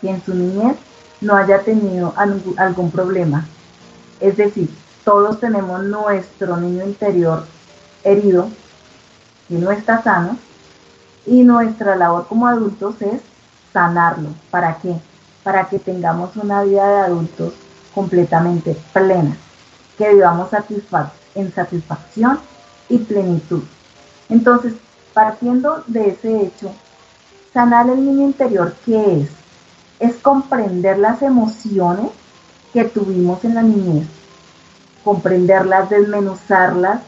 que 0.00 0.10
en 0.10 0.22
su 0.24 0.34
niñez 0.34 0.76
no 1.20 1.36
haya 1.36 1.60
tenido 1.60 2.14
algún 2.56 2.90
problema. 2.90 3.46
Es 4.20 4.36
decir, 4.36 4.68
todos 5.04 5.40
tenemos 5.40 5.82
nuestro 5.84 6.56
niño 6.56 6.84
interior 6.84 7.44
herido, 8.02 8.48
que 9.48 9.54
no 9.56 9.70
está 9.70 10.02
sano, 10.02 10.38
y 11.26 11.42
nuestra 11.42 11.96
labor 11.96 12.26
como 12.26 12.46
adultos 12.46 13.00
es 13.00 13.20
sanarlo. 13.72 14.28
¿Para 14.50 14.76
qué? 14.78 14.96
Para 15.42 15.68
que 15.68 15.78
tengamos 15.78 16.36
una 16.36 16.62
vida 16.62 16.86
de 16.86 17.00
adultos 17.00 17.52
completamente 17.94 18.76
plena, 18.92 19.36
que 19.96 20.12
vivamos 20.14 20.50
en 21.34 21.52
satisfacción 21.54 22.38
y 22.88 22.98
plenitud. 22.98 23.62
Entonces, 24.28 24.74
partiendo 25.12 25.84
de 25.86 26.08
ese 26.10 26.42
hecho, 26.42 26.72
sanar 27.52 27.88
el 27.88 28.04
niño 28.04 28.26
interior, 28.26 28.74
¿qué 28.84 29.20
es? 29.20 29.30
Es 30.00 30.16
comprender 30.16 30.98
las 30.98 31.22
emociones 31.22 32.10
que 32.72 32.84
tuvimos 32.84 33.44
en 33.44 33.54
la 33.54 33.62
niñez, 33.62 34.08
comprenderlas, 35.04 35.88
desmenuzarlas 35.88 37.00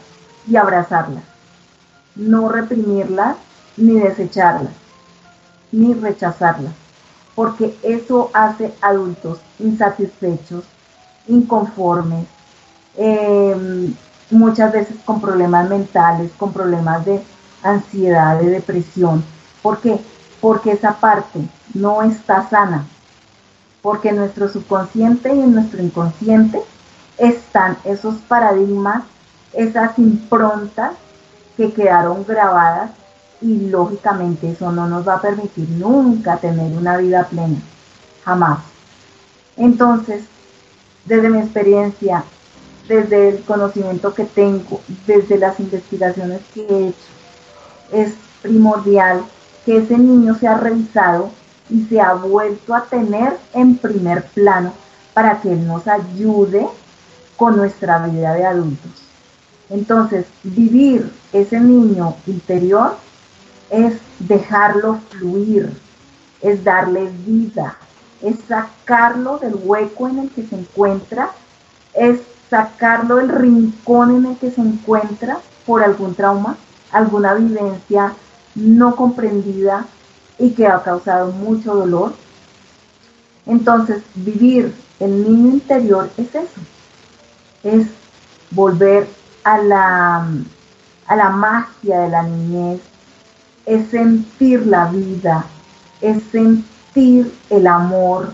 y 0.47 0.55
abrazarlas, 0.55 1.23
no 2.15 2.47
reprimirlas 2.47 3.35
ni 3.75 3.99
desecharlas, 3.99 4.71
ni 5.73 5.93
rechazarlas, 5.93 6.73
porque 7.35 7.77
eso 7.83 8.31
hace 8.33 8.73
adultos 8.81 9.39
insatisfechos, 9.59 10.63
inconformes, 11.27 12.25
em, 12.95 13.93
muchas 14.31 14.71
veces 14.71 14.97
con 15.05 15.21
problemas 15.21 15.69
mentales, 15.69 16.31
con 16.37 16.51
problemas 16.53 17.05
de 17.05 17.21
ansiedad, 17.63 18.39
de 18.39 18.49
depresión. 18.49 19.23
¿Por 19.61 19.79
qué? 19.79 19.99
Porque 20.41 20.71
esa 20.71 20.93
parte 20.93 21.39
no 21.73 22.01
está 22.03 22.47
sana, 22.49 22.85
porque 23.81 24.09
en 24.09 24.17
nuestro 24.17 24.49
subconsciente 24.49 25.33
y 25.33 25.39
en 25.39 25.53
nuestro 25.53 25.81
inconsciente 25.81 26.61
están 27.17 27.77
esos 27.83 28.15
paradigmas, 28.27 29.03
esas 29.53 29.97
improntas 29.97 30.91
que 31.55 31.71
quedaron 31.73 32.23
grabadas 32.25 32.91
y 33.41 33.69
lógicamente 33.69 34.51
eso 34.51 34.71
no 34.71 34.87
nos 34.87 35.07
va 35.07 35.15
a 35.15 35.21
permitir 35.21 35.69
nunca 35.69 36.37
tener 36.37 36.75
una 36.77 36.97
vida 36.97 37.25
plena, 37.25 37.57
jamás. 38.23 38.59
Entonces, 39.55 40.23
desde 41.07 41.29
mi 41.29 41.39
experiencia, 41.39 42.23
desde 42.87 43.29
el 43.29 43.43
conocimiento 43.43 44.13
que 44.13 44.25
tengo, 44.25 44.81
desde 45.05 45.37
las 45.37 45.59
investigaciones 45.59 46.41
que 46.53 46.61
he 46.61 46.87
hecho, 46.89 46.97
es 47.91 48.13
primordial 48.41 49.23
que 49.65 49.77
ese 49.77 49.97
niño 49.97 50.35
sea 50.35 50.57
revisado 50.57 51.31
y 51.69 51.83
se 51.85 51.99
ha 51.99 52.13
vuelto 52.13 52.73
a 52.73 52.85
tener 52.85 53.37
en 53.53 53.77
primer 53.77 54.25
plano 54.27 54.73
para 55.13 55.41
que 55.41 55.51
él 55.51 55.67
nos 55.67 55.87
ayude 55.87 56.67
con 57.35 57.57
nuestra 57.57 58.05
vida 58.07 58.33
de 58.33 58.45
adultos. 58.45 58.91
Entonces, 59.69 60.25
vivir 60.43 61.11
ese 61.33 61.59
niño 61.59 62.15
interior 62.25 62.95
es 63.69 63.95
dejarlo 64.19 64.99
fluir, 65.09 65.71
es 66.41 66.63
darle 66.63 67.09
vida, 67.25 67.77
es 68.21 68.37
sacarlo 68.47 69.37
del 69.37 69.55
hueco 69.55 70.07
en 70.07 70.19
el 70.19 70.29
que 70.31 70.45
se 70.45 70.55
encuentra, 70.55 71.31
es 71.93 72.21
sacarlo 72.49 73.17
del 73.17 73.29
rincón 73.29 74.15
en 74.15 74.25
el 74.31 74.37
que 74.37 74.51
se 74.51 74.61
encuentra 74.61 75.39
por 75.65 75.83
algún 75.83 76.15
trauma, 76.15 76.57
alguna 76.91 77.33
vivencia 77.33 78.13
no 78.55 78.95
comprendida 78.95 79.85
y 80.39 80.51
que 80.51 80.67
ha 80.67 80.81
causado 80.81 81.31
mucho 81.31 81.75
dolor. 81.75 82.13
Entonces, 83.45 84.01
vivir 84.15 84.73
el 84.99 85.23
niño 85.23 85.49
interior 85.53 86.09
es 86.17 86.33
eso, 86.33 86.61
es 87.63 87.87
volver 88.51 89.07
a 89.43 89.57
la, 89.59 90.27
a 91.07 91.15
la 91.15 91.29
magia 91.29 91.99
de 92.01 92.09
la 92.09 92.23
niñez, 92.23 92.81
es 93.65 93.89
sentir 93.89 94.65
la 94.65 94.85
vida, 94.85 95.45
es 96.01 96.23
sentir 96.31 96.76
el 96.95 97.67
amor, 97.67 98.33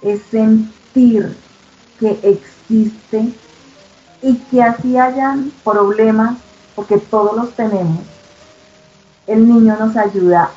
es 0.00 0.22
sentir 0.30 1.36
que 1.98 2.20
existe 2.22 3.32
y 4.22 4.36
que 4.36 4.62
así 4.62 4.96
hayan 4.96 5.50
problemas, 5.64 6.36
porque 6.76 6.98
todos 6.98 7.36
los 7.36 7.52
tenemos, 7.54 8.00
el 9.26 9.48
niño 9.48 9.76
nos 9.78 9.96
ayuda 9.96 10.50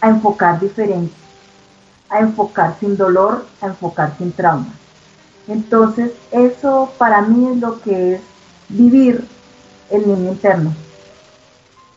a 0.00 0.08
enfocar 0.08 0.60
diferente, 0.60 1.14
a 2.10 2.18
enfocar 2.18 2.76
sin 2.78 2.96
dolor, 2.96 3.46
a 3.62 3.66
enfocar 3.66 4.14
sin 4.18 4.32
trauma. 4.32 4.74
Entonces, 5.48 6.12
eso 6.30 6.92
para 6.98 7.22
mí 7.22 7.48
es 7.50 7.56
lo 7.56 7.80
que 7.80 8.16
es 8.16 8.20
vivir 8.68 9.26
el 9.90 10.06
niño 10.06 10.32
interno, 10.32 10.74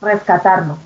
rescatarlo 0.01 0.77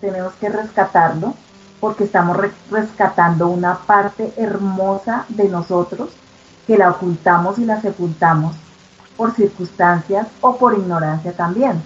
tenemos 0.00 0.32
que 0.34 0.48
rescatarlo 0.48 1.34
porque 1.80 2.04
estamos 2.04 2.36
rescatando 2.70 3.48
una 3.48 3.78
parte 3.78 4.32
hermosa 4.36 5.24
de 5.28 5.48
nosotros 5.48 6.10
que 6.66 6.76
la 6.76 6.90
ocultamos 6.90 7.58
y 7.58 7.64
la 7.64 7.80
sepultamos 7.80 8.54
por 9.16 9.32
circunstancias 9.32 10.28
o 10.40 10.56
por 10.56 10.74
ignorancia 10.74 11.32
también. 11.32 11.82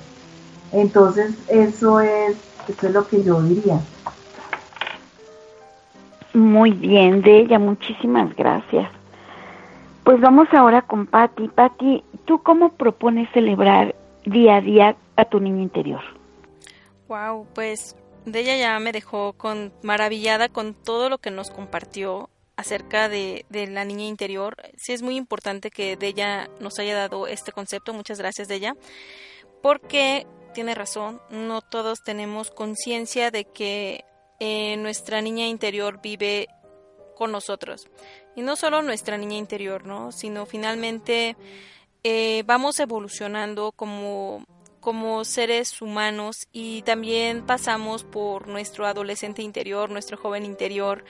Entonces, 0.73 1.35
eso 1.49 2.01
es, 2.01 2.37
eso 2.69 2.87
es 2.87 2.93
lo 2.93 3.07
que 3.07 3.23
yo 3.23 3.41
diría. 3.43 3.81
Muy 6.35 6.73
bien, 6.73 7.23
de 7.23 7.39
ella, 7.39 7.61
muchísimas 7.61 8.35
gracias. 8.35 8.91
Pues 10.03 10.21
vamos 10.21 10.49
ahora 10.53 10.83
con 10.83 11.07
Patti. 11.07 11.49
Patti, 11.49 12.05
¿tú 12.25 12.43
cómo 12.43 12.71
propones 12.71 13.29
celebrar 13.33 13.95
día 14.27 14.57
a 14.57 14.61
día 14.61 14.97
a 15.17 15.25
tu 15.25 15.41
niño 15.41 15.63
interior? 15.63 16.03
Wow, 17.09 17.47
pues 17.55 17.97
de 18.25 18.41
ella 18.41 18.57
ya 18.57 18.79
me 18.79 18.93
dejó 18.93 19.35
con 19.35 19.73
maravillada 19.83 20.49
con 20.49 20.75
todo 20.75 21.09
lo 21.09 21.19
que 21.19 21.31
nos 21.31 21.51
compartió 21.51 22.31
acerca 22.57 23.09
de, 23.09 23.45
la 23.51 23.85
niña 23.85 24.05
interior. 24.05 24.57
Sí 24.77 24.93
es 24.93 25.03
muy 25.03 25.17
importante 25.17 25.71
que 25.71 25.97
de 25.97 26.07
ella 26.09 26.49
nos 26.61 26.79
haya 26.79 26.95
dado 26.95 27.27
este 27.27 27.53
concepto. 27.53 27.93
Muchas 27.93 28.19
gracias 28.19 28.49
de 28.49 28.57
ella. 28.57 28.77
Porque 29.63 30.27
tiene 30.55 30.75
razón, 30.75 31.21
no 31.31 31.63
todos 31.63 32.03
tenemos 32.03 32.51
conciencia 32.51 33.31
de 33.31 33.45
que 33.45 34.05
eh, 34.41 34.77
nuestra 34.77 35.21
niña 35.21 35.47
interior 35.47 36.01
vive 36.03 36.49
con 37.17 37.33
nosotros. 37.33 37.89
Y 38.37 38.43
no 38.43 38.57
solo 38.57 38.83
nuestra 38.83 39.17
niña 39.17 39.37
interior, 39.37 39.85
¿no? 39.87 40.13
Sino 40.13 40.47
finalmente 40.47 41.37
eh, 42.03 42.43
vamos 42.47 42.79
evolucionando 42.81 43.73
como, 43.73 44.45
como 44.85 45.25
seres 45.25 45.81
humanos 45.81 46.47
y 46.53 46.83
también 46.83 47.47
pasamos 47.47 48.05
por 48.05 48.49
nuestro 48.49 48.87
adolescente 48.87 49.41
interior, 49.41 49.89
nuestro 49.89 50.19
joven 50.19 50.45
interior. 50.45 51.07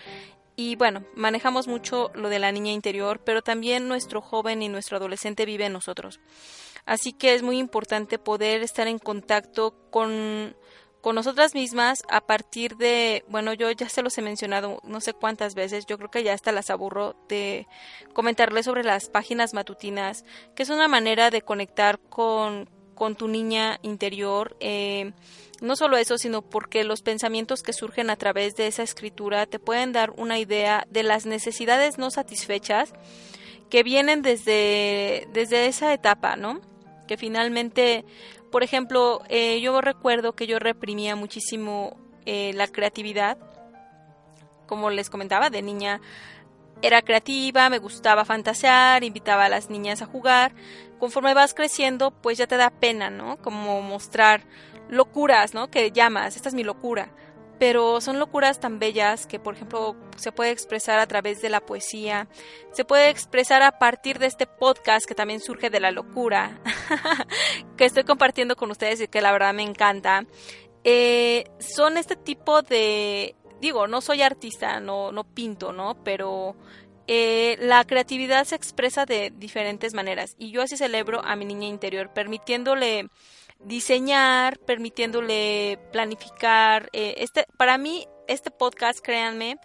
Y 0.55 0.77
bueno, 0.77 1.05
manejamos 1.17 1.67
mucho 1.67 2.13
lo 2.15 2.29
de 2.29 2.39
la 2.39 2.53
niña 2.53 2.71
interior, 2.71 3.21
pero 3.25 3.43
también 3.43 3.89
nuestro 3.89 4.21
joven 4.21 4.63
y 4.63 4.69
nuestro 4.69 4.99
adolescente 4.99 5.45
vive 5.45 5.67
en 5.67 5.73
nosotros. 5.73 6.21
Así 6.87 7.13
que 7.13 7.35
es 7.35 7.43
muy 7.43 7.59
importante 7.59 8.21
poder 8.21 8.63
estar 8.63 8.87
en 8.87 9.01
contacto 9.01 9.75
con 9.91 10.55
con 11.05 11.15
nosotras 11.15 11.55
mismas 11.55 12.03
a 12.09 12.23
partir 12.23 12.79
de, 12.79 13.27
bueno, 13.29 13.53
yo 13.53 13.71
ya 13.71 13.91
se 13.91 14.01
los 14.01 14.17
he 14.17 14.23
mencionado 14.23 14.81
no 14.85 15.03
sé 15.03 15.13
cuántas 15.13 15.55
veces, 15.55 15.85
yo 15.85 15.99
creo 15.99 16.11
que 16.11 16.23
ya 16.23 16.33
hasta 16.33 16.51
las 16.51 16.71
aburro 16.71 17.15
de 17.29 17.67
comentarles 18.15 18.65
sobre 18.65 18.85
las 18.85 19.11
páginas 19.11 19.53
matutinas, 19.53 20.25
que 20.57 20.63
es 20.63 20.71
una 20.71 20.89
manera 20.89 21.29
de 21.29 21.43
conectar 21.43 21.99
con, 21.99 22.71
con 22.95 23.17
tu 23.17 23.29
niña 23.29 23.79
interior. 23.83 24.57
Eh, 24.61 25.13
no 25.61 25.77
solo 25.77 25.97
eso, 25.97 26.19
sino 26.19 26.43
porque 26.43 26.85
los 26.85 27.03
pensamientos 27.03 27.63
que 27.63 27.73
surgen 27.73 28.11
a 28.11 28.17
través 28.17 28.55
de 28.57 28.67
esa 28.67 28.83
escritura 28.83 29.47
te 29.47 29.59
pueden 29.59 29.93
dar 29.93 30.11
una 30.17 30.39
idea 30.39 30.87
de 30.91 31.03
las 31.03 31.27
necesidades 31.27 31.99
no 31.99 32.11
satisfechas 32.11 32.93
que 33.71 33.83
vienen 33.83 34.23
desde, 34.23 35.27
desde 35.33 35.67
esa 35.67 35.93
etapa, 35.93 36.37
¿no? 36.37 36.61
Que 37.07 37.17
finalmente 37.17 38.05
por 38.55 38.63
ejemplo, 38.63 39.21
eh, 39.29 39.61
yo 39.61 39.81
recuerdo 39.81 40.37
que 40.37 40.47
yo 40.47 40.61
reprimía 40.61 41.17
muchísimo 41.17 41.97
eh, 42.25 42.53
la 42.55 42.69
creatividad, 42.69 43.37
como 44.69 44.91
les 44.91 45.11
comentaba, 45.11 45.51
de 45.51 45.61
niña 45.61 46.01
era 46.83 47.03
creativa, 47.03 47.69
me 47.71 47.79
gustaba 47.79 48.25
fantasear, 48.25 49.05
invitaba 49.05 49.47
a 49.47 49.49
las 49.49 49.71
niñas 49.71 50.03
a 50.03 50.07
jugar. 50.07 50.55
Conforme 50.99 51.35
vas 51.35 51.55
creciendo, 51.55 52.11
pues 52.11 52.39
ya 52.39 52.47
te 52.47 52.57
da 52.57 52.71
pena, 52.71 53.11
¿no? 53.11 53.37
Como 53.39 53.83
mostrar 53.83 54.43
locuras, 54.89 55.55
¿no? 55.55 55.71
Que 55.71 55.91
llamas, 55.91 56.37
esta 56.37 56.49
es 56.49 56.55
mi 56.55 56.65
locura 56.65 57.11
pero 57.59 58.01
son 58.01 58.19
locuras 58.19 58.61
tan 58.61 58.79
bellas 58.79 59.27
que, 59.27 59.39
por 59.39 59.55
ejemplo, 59.55 59.97
se 60.17 60.33
puede 60.33 60.51
expresar 60.51 60.99
a 60.99 61.07
través 61.07 61.41
de 61.41 61.49
la 61.49 61.61
poesía, 61.61 62.29
se 62.73 62.85
puede 62.85 63.11
expresar 63.11 63.63
a 63.63 63.79
partir 63.79 64.19
de 64.19 64.27
este 64.27 64.47
podcast 64.47 65.07
que 65.07 65.15
también 65.15 65.41
surge 65.41 65.71
de 65.71 65.81
la 65.81 65.91
locura, 65.91 66.61
que 67.77 67.85
estoy 67.85 68.05
compartiendo 68.05 68.57
con 68.57 68.71
ustedes 68.71 69.01
y 69.01 69.09
que 69.09 69.21
la 69.21 69.33
verdad 69.33 69.55
me 69.55 69.63
encanta. 69.63 70.27
Eh, 70.83 71.45
son 71.59 71.97
este 71.97 72.17
tipo 72.17 72.63
de, 72.63 73.37
digo, 73.65 73.87
no 73.87 74.01
soy 74.01 74.23
artista, 74.23 74.79
no, 74.81 75.11
no 75.11 75.25
pinto, 75.25 75.73
¿no? 75.73 75.97
Pero 76.05 76.55
eh, 77.07 77.57
la 77.61 77.85
creatividad 77.85 78.45
se 78.45 78.55
expresa 78.55 79.05
de 79.07 79.33
diferentes 79.37 79.95
maneras 79.95 80.37
y 80.39 80.51
yo 80.51 80.63
así 80.63 80.77
celebro 80.77 81.25
a 81.25 81.35
mi 81.37 81.45
niña 81.45 81.67
interior, 81.67 82.13
permitiéndole 82.13 83.09
diseñar, 83.61 84.59
permitiéndole 84.61 85.79
planificar. 85.93 86.89
Eh, 86.93 87.15
este, 87.19 87.47
para 87.57 87.79
mí, 87.79 88.07
este 88.29 88.51
podcast, 88.51 89.01
créanme, 89.01 89.59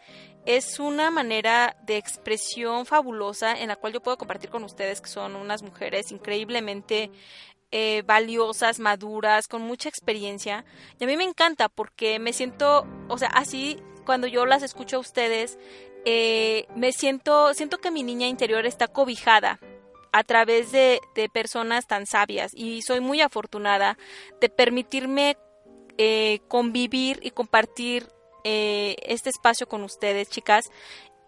es 0.46 0.80
una 0.80 1.12
manera 1.12 1.78
de 1.84 1.98
expresión 1.98 2.86
fabulosa 2.86 3.60
en 3.60 3.68
la 3.68 3.76
cual 3.76 3.94
yo 3.94 4.02
puedo 4.02 4.18
compartir 4.18 4.50
con 4.50 4.64
ustedes 4.64 5.02
que 5.02 5.10
son 5.10 5.36
unas 5.36 5.62
mujeres 5.62 6.12
increíblemente 6.12 7.12
eh, 7.72 8.02
valiosas, 8.06 8.80
maduras, 8.80 9.48
con 9.48 9.62
mucha 9.62 9.90
experiencia. 9.90 10.66
Y 11.00 11.04
a 11.04 11.08
mí 11.08 11.16
me 11.16 11.24
encanta 11.24 11.70
porque 11.70 12.18
me 12.18 12.34
siento, 12.34 12.88
o 13.08 13.18
sea, 13.18 13.28
así 13.30 13.78
cuando 14.10 14.26
yo 14.26 14.48
las 14.48 14.64
escucho 14.64 14.98
a 14.98 15.02
ustedes, 15.02 15.60
eh, 16.04 16.66
me 16.76 16.92
siento, 16.94 17.54
siento 17.54 17.78
que 17.78 17.92
mi 17.92 18.02
niña 18.02 18.26
interior 18.26 18.66
está 18.66 18.88
cobijada 18.88 19.60
a 20.12 20.24
través 20.24 20.72
de, 20.72 21.00
personas 21.32 21.86
tan 21.86 22.08
sabias 22.08 22.52
y 22.56 22.82
soy 22.82 23.02
muy 23.02 23.22
afortunada 23.22 24.00
de 24.42 24.50
permitirme 24.50 25.38
eh, 26.00 26.40
convivir 26.48 27.20
y 27.22 27.30
compartir 27.30 28.08
eh, 28.44 28.96
este 29.04 29.30
espacio 29.30 29.68
con 29.68 29.84
ustedes, 29.84 30.28
chicas. 30.28 30.72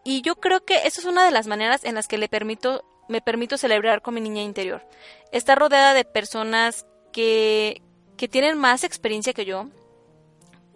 Y 0.04 0.24
yo 0.24 0.38
creo 0.38 0.66
que 0.66 0.88
eso 0.88 1.02
es 1.02 1.06
una 1.06 1.24
de 1.24 1.30
las 1.30 1.46
maneras 1.46 1.84
en 1.84 1.94
las 1.94 2.08
que 2.08 2.18
le 2.18 2.30
permito, 2.30 2.84
me 3.10 3.22
permito 3.22 3.60
celebrar 3.60 4.02
con 4.02 4.16
mi 4.16 4.22
niña 4.22 4.42
interior. 4.42 4.84
Estar 5.32 5.60
rodeada 5.60 5.94
de 5.94 6.04
personas 6.04 6.88
que, 7.14 7.84
que 8.18 8.28
tienen 8.28 8.58
más 8.58 8.84
experiencia 8.84 9.34
que 9.34 9.46
yo, 9.46 9.68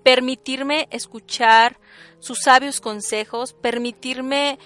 permitirme 0.05 0.87
escuchar 0.91 1.79
sus 2.19 2.41
sabios 2.43 2.79
consejos, 2.79 3.53
permitirme 3.53 4.59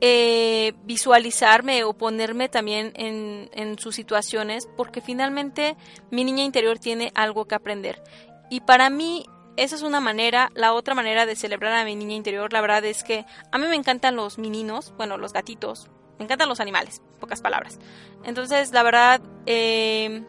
eh, 0.00 0.72
visualizarme 0.82 1.84
o 1.84 1.92
ponerme 1.92 2.48
también 2.48 2.90
en, 2.96 3.48
en 3.52 3.78
sus 3.78 3.94
situaciones, 3.94 4.68
porque 4.76 5.00
finalmente 5.00 5.76
mi 6.10 6.24
niña 6.24 6.42
interior 6.42 6.80
tiene 6.80 7.12
algo 7.14 7.44
que 7.44 7.54
aprender. 7.54 8.02
Y 8.50 8.62
para 8.62 8.90
mí 8.90 9.26
esa 9.56 9.76
es 9.76 9.82
una 9.82 10.00
manera, 10.00 10.50
la 10.56 10.72
otra 10.72 10.96
manera 10.96 11.24
de 11.24 11.36
celebrar 11.36 11.72
a 11.74 11.84
mi 11.84 11.94
niña 11.94 12.16
interior, 12.16 12.52
la 12.52 12.60
verdad 12.60 12.84
es 12.84 13.04
que 13.04 13.24
a 13.52 13.58
mí 13.58 13.68
me 13.68 13.76
encantan 13.76 14.16
los 14.16 14.38
meninos, 14.38 14.92
bueno, 14.96 15.18
los 15.18 15.32
gatitos, 15.32 15.88
me 16.18 16.24
encantan 16.24 16.48
los 16.48 16.58
animales, 16.58 17.00
pocas 17.20 17.40
palabras. 17.40 17.78
Entonces, 18.24 18.72
la 18.72 18.82
verdad, 18.82 19.20
eh, 19.46 20.24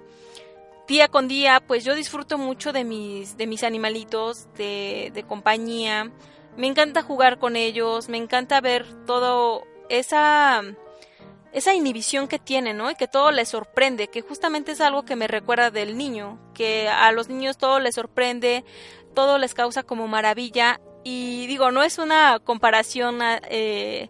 día 0.87 1.07
con 1.07 1.27
día, 1.27 1.61
pues 1.65 1.83
yo 1.83 1.95
disfruto 1.95 2.37
mucho 2.37 2.73
de 2.73 2.83
mis, 2.83 3.37
de 3.37 3.47
mis 3.47 3.63
animalitos, 3.63 4.47
de, 4.55 5.11
de 5.13 5.23
compañía, 5.23 6.11
me 6.57 6.67
encanta 6.67 7.01
jugar 7.01 7.39
con 7.39 7.55
ellos, 7.55 8.09
me 8.09 8.17
encanta 8.17 8.61
ver 8.61 8.85
todo 9.05 9.63
esa 9.89 10.63
esa 11.53 11.73
inhibición 11.73 12.27
que 12.27 12.39
tiene, 12.39 12.73
¿no? 12.73 12.89
Y 12.89 12.95
que 12.95 13.07
todo 13.07 13.31
les 13.31 13.49
sorprende, 13.49 14.07
que 14.07 14.21
justamente 14.21 14.71
es 14.71 14.81
algo 14.81 15.03
que 15.03 15.15
me 15.15 15.27
recuerda 15.27 15.69
del 15.69 15.97
niño, 15.97 16.39
que 16.53 16.87
a 16.87 17.11
los 17.11 17.29
niños 17.29 17.57
todo 17.57 17.79
les 17.79 17.95
sorprende, 17.95 18.63
todo 19.13 19.37
les 19.37 19.53
causa 19.53 19.83
como 19.83 20.07
maravilla. 20.07 20.79
Y 21.03 21.47
digo, 21.47 21.71
no 21.71 21.83
es 21.83 21.97
una 21.97 22.39
comparación, 22.39 23.19
eh, 23.49 24.09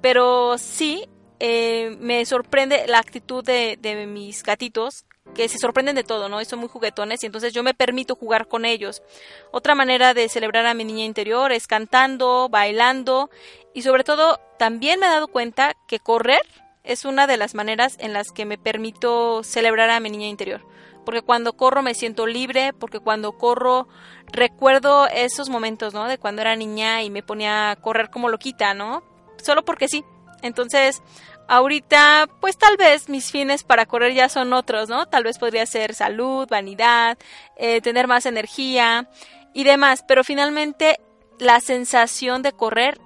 pero 0.00 0.56
sí 0.58 1.06
eh, 1.38 1.96
me 2.00 2.24
sorprende 2.24 2.86
la 2.86 2.98
actitud 2.98 3.44
de, 3.44 3.76
de 3.80 4.06
mis 4.06 4.42
gatitos, 4.42 5.04
que 5.32 5.48
se 5.48 5.58
sorprenden 5.58 5.96
de 5.96 6.04
todo, 6.04 6.28
¿no? 6.28 6.40
Y 6.40 6.44
son 6.44 6.58
muy 6.58 6.68
juguetones 6.68 7.22
y 7.22 7.26
entonces 7.26 7.52
yo 7.52 7.62
me 7.62 7.74
permito 7.74 8.14
jugar 8.14 8.46
con 8.46 8.64
ellos. 8.64 9.02
Otra 9.50 9.74
manera 9.74 10.14
de 10.14 10.28
celebrar 10.28 10.66
a 10.66 10.74
mi 10.74 10.84
niña 10.84 11.04
interior 11.04 11.52
es 11.52 11.66
cantando, 11.66 12.48
bailando 12.48 13.30
y 13.72 13.82
sobre 13.82 14.04
todo 14.04 14.38
también 14.58 15.00
me 15.00 15.06
he 15.06 15.10
dado 15.10 15.28
cuenta 15.28 15.74
que 15.88 15.98
correr 15.98 16.42
es 16.84 17.04
una 17.04 17.26
de 17.26 17.38
las 17.38 17.54
maneras 17.54 17.96
en 17.98 18.12
las 18.12 18.30
que 18.30 18.44
me 18.44 18.58
permito 18.58 19.42
celebrar 19.42 19.90
a 19.90 20.00
mi 20.00 20.10
niña 20.10 20.28
interior. 20.28 20.60
Porque 21.04 21.22
cuando 21.22 21.54
corro 21.54 21.82
me 21.82 21.94
siento 21.94 22.26
libre, 22.26 22.72
porque 22.72 23.00
cuando 23.00 23.32
corro 23.32 23.88
recuerdo 24.32 25.06
esos 25.08 25.48
momentos, 25.48 25.92
¿no? 25.92 26.06
De 26.06 26.18
cuando 26.18 26.42
era 26.42 26.56
niña 26.56 27.02
y 27.02 27.10
me 27.10 27.22
ponía 27.22 27.70
a 27.70 27.76
correr 27.76 28.10
como 28.10 28.28
loquita, 28.28 28.74
¿no? 28.74 29.02
Solo 29.42 29.64
porque 29.64 29.88
sí. 29.88 30.04
Entonces, 30.42 31.02
Ahorita, 31.46 32.26
pues 32.40 32.56
tal 32.56 32.76
vez 32.76 33.08
mis 33.08 33.30
fines 33.30 33.64
para 33.64 33.84
correr 33.84 34.14
ya 34.14 34.28
son 34.28 34.52
otros, 34.54 34.88
¿no? 34.88 35.06
Tal 35.06 35.24
vez 35.24 35.38
podría 35.38 35.66
ser 35.66 35.94
salud, 35.94 36.48
vanidad, 36.48 37.18
eh, 37.56 37.80
tener 37.82 38.08
más 38.08 38.24
energía 38.24 39.08
y 39.52 39.64
demás, 39.64 40.04
pero 40.08 40.24
finalmente 40.24 40.98
la 41.38 41.60
sensación 41.60 42.42
de 42.42 42.52
correr 42.52 42.98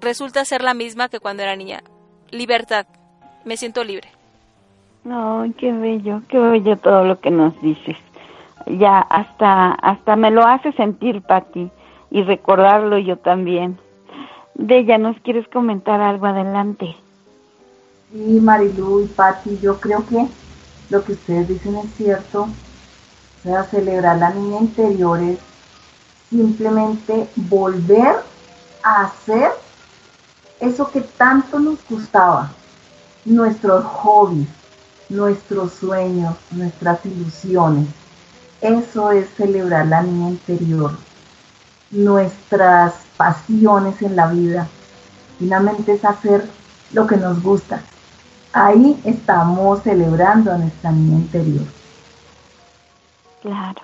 resulta 0.00 0.44
ser 0.44 0.62
la 0.62 0.74
misma 0.74 1.08
que 1.08 1.18
cuando 1.18 1.42
era 1.42 1.56
niña. 1.56 1.82
Libertad, 2.30 2.86
me 3.44 3.56
siento 3.56 3.82
libre. 3.82 4.08
Ay, 5.10 5.52
qué 5.58 5.72
bello, 5.72 6.22
qué 6.28 6.38
bello 6.38 6.76
todo 6.76 7.04
lo 7.04 7.20
que 7.20 7.30
nos 7.30 7.60
dices. 7.60 7.96
Ya 8.66 8.98
hasta 8.98 9.72
hasta 9.72 10.16
me 10.16 10.30
lo 10.30 10.44
hace 10.44 10.72
sentir, 10.72 11.22
Pati, 11.22 11.70
y 12.10 12.22
recordarlo 12.22 12.98
yo 12.98 13.16
también. 13.16 13.78
De 14.54 14.78
ella, 14.78 14.98
¿nos 14.98 15.18
quieres 15.20 15.46
comentar 15.48 16.00
algo 16.00 16.26
adelante? 16.26 16.96
Sí, 18.12 18.40
Marilu 18.40 19.02
y 19.02 19.06
Patti, 19.06 19.58
yo 19.60 19.80
creo 19.80 20.06
que 20.06 20.28
lo 20.90 21.04
que 21.04 21.12
ustedes 21.12 21.48
dicen 21.48 21.76
es 21.76 21.92
cierto. 21.96 22.42
O 22.42 23.42
sea, 23.42 23.64
celebrar 23.64 24.18
la 24.18 24.30
niña 24.30 24.60
interior 24.60 25.20
es 25.20 25.38
simplemente 26.30 27.28
volver 27.34 28.16
a 28.82 29.06
hacer 29.06 29.50
eso 30.60 30.90
que 30.90 31.00
tanto 31.00 31.58
nos 31.58 31.78
gustaba, 31.88 32.52
nuestros 33.24 33.84
hobbies, 33.84 34.48
nuestros 35.08 35.72
sueños, 35.72 36.36
nuestras 36.52 37.04
ilusiones. 37.04 37.88
Eso 38.60 39.10
es 39.10 39.28
celebrar 39.36 39.86
la 39.86 40.02
niña 40.02 40.30
interior, 40.30 40.96
nuestras 41.90 42.94
pasiones 43.16 44.00
en 44.00 44.14
la 44.14 44.28
vida. 44.28 44.68
Finalmente 45.38 45.94
es 45.94 46.04
hacer 46.04 46.48
lo 46.92 47.06
que 47.06 47.16
nos 47.16 47.42
gusta. 47.42 47.82
Ahí 48.58 48.98
estamos 49.04 49.82
celebrando 49.82 50.50
a 50.50 50.56
nuestra 50.56 50.90
niña 50.90 51.18
interior. 51.18 51.66
Claro, 53.42 53.82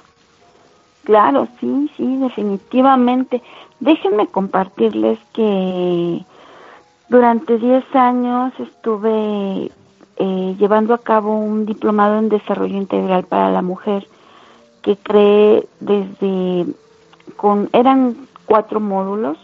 claro, 1.04 1.46
sí, 1.60 1.90
sí, 1.94 2.16
definitivamente. 2.16 3.42
Déjenme 3.80 4.28
compartirles 4.28 5.18
que 5.34 6.24
durante 7.10 7.58
10 7.58 7.84
años 7.94 8.54
estuve 8.58 9.70
eh, 10.16 10.56
llevando 10.58 10.94
a 10.94 11.02
cabo 11.02 11.36
un 11.36 11.66
diplomado 11.66 12.18
en 12.18 12.30
desarrollo 12.30 12.78
integral 12.78 13.24
para 13.24 13.50
la 13.50 13.60
mujer 13.60 14.08
que 14.80 14.96
creé 14.96 15.68
desde 15.80 16.64
con 17.36 17.68
eran 17.74 18.16
cuatro 18.46 18.80
módulos. 18.80 19.36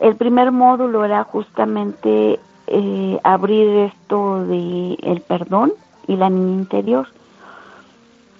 El 0.00 0.14
primer 0.14 0.52
módulo 0.52 1.04
era 1.04 1.24
justamente 1.24 2.38
eh, 2.66 3.18
abrir 3.22 3.68
esto 3.92 4.44
de 4.44 4.98
el 5.02 5.20
perdón 5.20 5.72
y 6.06 6.16
la 6.16 6.30
niña 6.30 6.52
interior. 6.52 7.08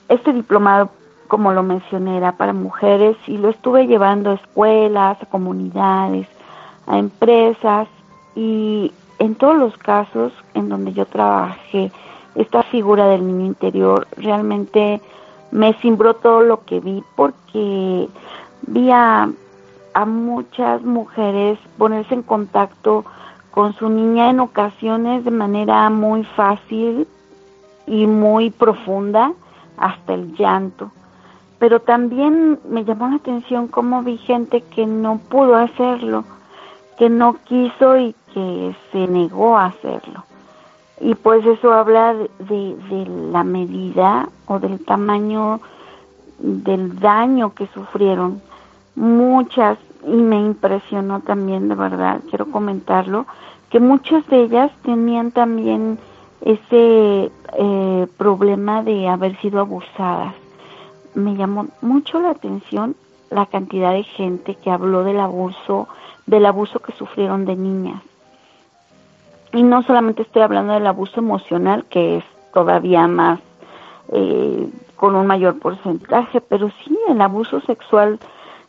Este 0.09 0.33
diplomado, 0.33 0.91
como 1.29 1.53
lo 1.53 1.63
mencioné, 1.63 2.17
era 2.17 2.33
para 2.33 2.53
mujeres 2.53 3.17
y 3.27 3.39
lo 3.39 3.51
estuve 3.51 3.87
llevando 3.87 4.31
a 4.31 4.35
escuelas, 4.35 5.23
a 5.23 5.27
comunidades, 5.27 6.27
a 6.87 6.99
empresas 6.99 7.89
y 8.35 8.93
en 9.19 9.35
todos 9.35 9.57
los 9.57 9.77
casos 9.79 10.33
en 10.55 10.69
donde 10.69 10.93
yo 10.93 11.07
trabajé, 11.07 11.91
esta 12.35 12.63
figura 12.65 13.07
del 13.09 13.27
niño 13.27 13.47
interior 13.47 14.07
realmente 14.17 15.01
me 15.51 15.73
cimbró 15.75 16.15
todo 16.15 16.43
lo 16.43 16.65
que 16.65 16.81
vi 16.81 17.03
porque 17.15 18.09
vi 18.63 18.91
a, 18.91 19.31
a 19.95 20.05
muchas 20.05 20.83
mujeres 20.83 21.59
ponerse 21.79 22.15
en 22.15 22.23
contacto 22.23 23.05
con 23.55 23.73
su 23.75 23.89
niña 23.89 24.31
en 24.31 24.41
ocasiones 24.41 25.25
de 25.25 25.31
manera 25.31 25.89
muy 25.89 26.25
fácil 26.25 27.07
y 27.87 28.05
muy 28.09 28.51
profunda, 28.51 29.33
hasta 29.77 30.15
el 30.15 30.35
llanto. 30.35 30.91
Pero 31.61 31.79
también 31.79 32.59
me 32.69 32.85
llamó 32.85 33.07
la 33.09 33.17
atención 33.17 33.69
cómo 33.69 34.03
vi 34.03 34.17
gente 34.19 34.61
que 34.61 34.87
no 34.87 35.19
pudo 35.19 35.55
hacerlo, 35.55 36.25
que 36.99 37.09
no 37.09 37.37
quiso 37.45 37.97
y 37.97 38.17
que 38.33 38.75
se 38.91 39.07
negó 39.07 39.57
a 39.57 39.67
hacerlo. 39.67 40.25
Y 41.01 41.15
pues 41.15 41.47
eso 41.47 41.73
habla 41.73 42.13
de, 42.13 42.29
de, 42.41 43.07
la 43.31 43.45
medida 43.45 44.31
o 44.47 44.59
del 44.59 44.85
tamaño 44.85 45.61
del 46.41 46.99
daño 46.99 47.55
que 47.55 47.69
sufrieron. 47.69 48.43
Muchas, 48.97 49.79
y 50.07 50.13
me 50.17 50.37
impresionó 50.37 51.21
también, 51.21 51.69
de 51.69 51.75
verdad, 51.75 52.21
quiero 52.29 52.47
comentarlo, 52.51 53.27
que 53.71 53.81
muchas 53.81 54.27
de 54.29 54.43
ellas 54.43 54.71
tenían 54.83 55.31
también 55.31 55.99
ese 56.43 57.31
eh, 57.59 58.07
problema 58.17 58.83
de 58.83 59.09
haber 59.09 59.37
sido 59.41 59.61
abusadas. 59.61 60.35
Me 61.15 61.35
llamó 61.37 61.67
mucho 61.81 62.21
la 62.21 62.31
atención 62.31 62.97
la 63.31 63.47
cantidad 63.47 63.93
de 63.93 64.03
gente 64.05 64.55
que 64.57 64.71
habló 64.71 65.05
del 65.05 65.19
abuso, 65.19 65.89
del 66.27 66.47
abuso 66.47 66.79
que 66.81 66.93
sufrieron 66.93 67.47
de 67.47 67.57
niñas. 67.57 68.03
Y 69.53 69.63
no 69.63 69.83
solamente 69.83 70.23
estoy 70.23 70.43
hablando 70.43 70.75
del 70.75 70.87
abuso 70.87 71.21
emocional, 71.21 71.85
que 71.89 72.19
es 72.19 72.25
todavía 72.53 73.07
más, 73.09 73.41
eh, 74.13 74.69
con 74.97 75.17
un 75.17 75.27
mayor 75.27 75.59
porcentaje, 75.59 76.41
pero 76.41 76.71
sí 76.85 76.99
el 77.09 77.21
abuso 77.21 77.61
sexual 77.63 78.19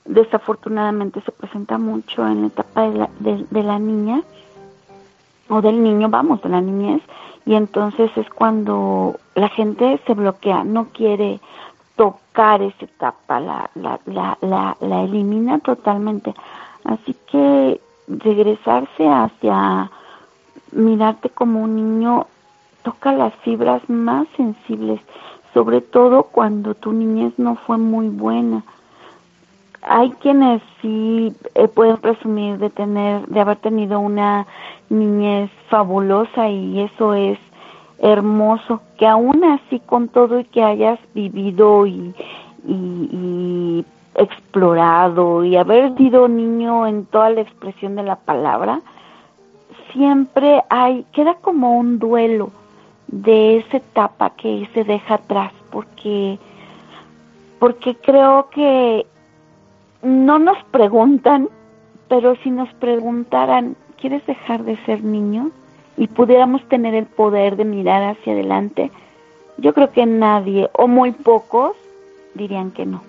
desafortunadamente 0.05 1.21
se 1.21 1.31
presenta 1.31 1.77
mucho 1.77 2.25
en 2.27 2.41
la 2.41 2.47
etapa 2.47 2.81
de 2.89 2.97
la, 2.97 3.09
de 3.19 3.63
la 3.63 3.79
niña 3.79 4.21
o 5.49 5.61
del 5.61 5.83
niño, 5.83 6.09
vamos, 6.09 6.41
de 6.41 6.49
la 6.49 6.61
niñez, 6.61 7.01
y 7.45 7.53
entonces 7.53 8.09
es 8.15 8.29
cuando 8.29 9.19
la 9.35 9.49
gente 9.49 9.99
se 10.07 10.13
bloquea, 10.13 10.63
no 10.63 10.85
quiere 10.85 11.39
tocar 11.95 12.61
esa 12.61 12.85
etapa, 12.85 13.39
la, 13.39 13.69
la, 13.75 13.99
la, 14.05 14.37
la, 14.41 14.77
la 14.79 15.01
elimina 15.03 15.59
totalmente. 15.59 16.33
Así 16.83 17.15
que 17.31 17.79
regresarse 18.07 19.07
hacia 19.07 19.89
mirarte 20.71 21.29
como 21.29 21.61
un 21.61 21.75
niño 21.75 22.27
toca 22.83 23.11
las 23.11 23.33
fibras 23.35 23.87
más 23.89 24.27
sensibles, 24.35 25.01
sobre 25.53 25.81
todo 25.81 26.23
cuando 26.23 26.75
tu 26.75 26.91
niñez 26.91 27.33
no 27.37 27.55
fue 27.55 27.77
muy 27.77 28.09
buena 28.09 28.63
hay 29.87 30.11
quienes 30.21 30.61
sí 30.81 31.33
eh, 31.53 31.67
pueden 31.67 31.97
presumir 31.97 32.57
de 32.57 32.69
tener, 32.69 33.25
de 33.27 33.39
haber 33.39 33.57
tenido 33.57 33.99
una 33.99 34.47
niñez 34.89 35.51
fabulosa 35.69 36.49
y 36.49 36.81
eso 36.81 37.13
es 37.13 37.37
hermoso, 37.99 38.81
que 38.97 39.07
aún 39.07 39.43
así 39.43 39.79
con 39.79 40.09
todo 40.09 40.39
y 40.39 40.45
que 40.45 40.63
hayas 40.63 40.99
vivido 41.13 41.85
y, 41.85 42.13
y, 42.67 43.85
explorado 44.15 45.43
y 45.43 45.57
haber 45.57 45.95
sido 45.97 46.27
niño 46.27 46.87
en 46.87 47.05
toda 47.05 47.29
la 47.29 47.41
expresión 47.41 47.95
de 47.95 48.03
la 48.03 48.15
palabra, 48.15 48.81
siempre 49.91 50.63
hay, 50.69 51.05
queda 51.11 51.35
como 51.35 51.77
un 51.77 51.99
duelo 51.99 52.51
de 53.07 53.57
esa 53.57 53.77
etapa 53.77 54.31
que 54.31 54.69
se 54.73 54.83
deja 54.83 55.15
atrás, 55.15 55.51
porque, 55.69 56.39
porque 57.59 57.95
creo 57.95 58.49
que 58.49 59.05
no 60.05 60.39
nos 60.39 60.63
preguntan, 60.65 61.49
pero 62.07 62.35
si 62.37 62.51
nos 62.51 62.71
preguntaran, 62.75 63.75
¿quieres 63.99 64.25
dejar 64.27 64.63
de 64.63 64.77
ser 64.85 65.03
niño? 65.03 65.51
Y 65.97 66.07
pudiéramos 66.07 66.63
tener 66.69 66.93
el 66.93 67.05
poder 67.05 67.55
de 67.55 67.65
mirar 67.65 68.03
hacia 68.03 68.33
adelante, 68.33 68.91
yo 69.57 69.73
creo 69.73 69.91
que 69.91 70.05
nadie 70.05 70.69
o 70.73 70.87
muy 70.87 71.11
pocos 71.11 71.71
dirían 72.33 72.71
que 72.71 72.85
no. 72.85 73.01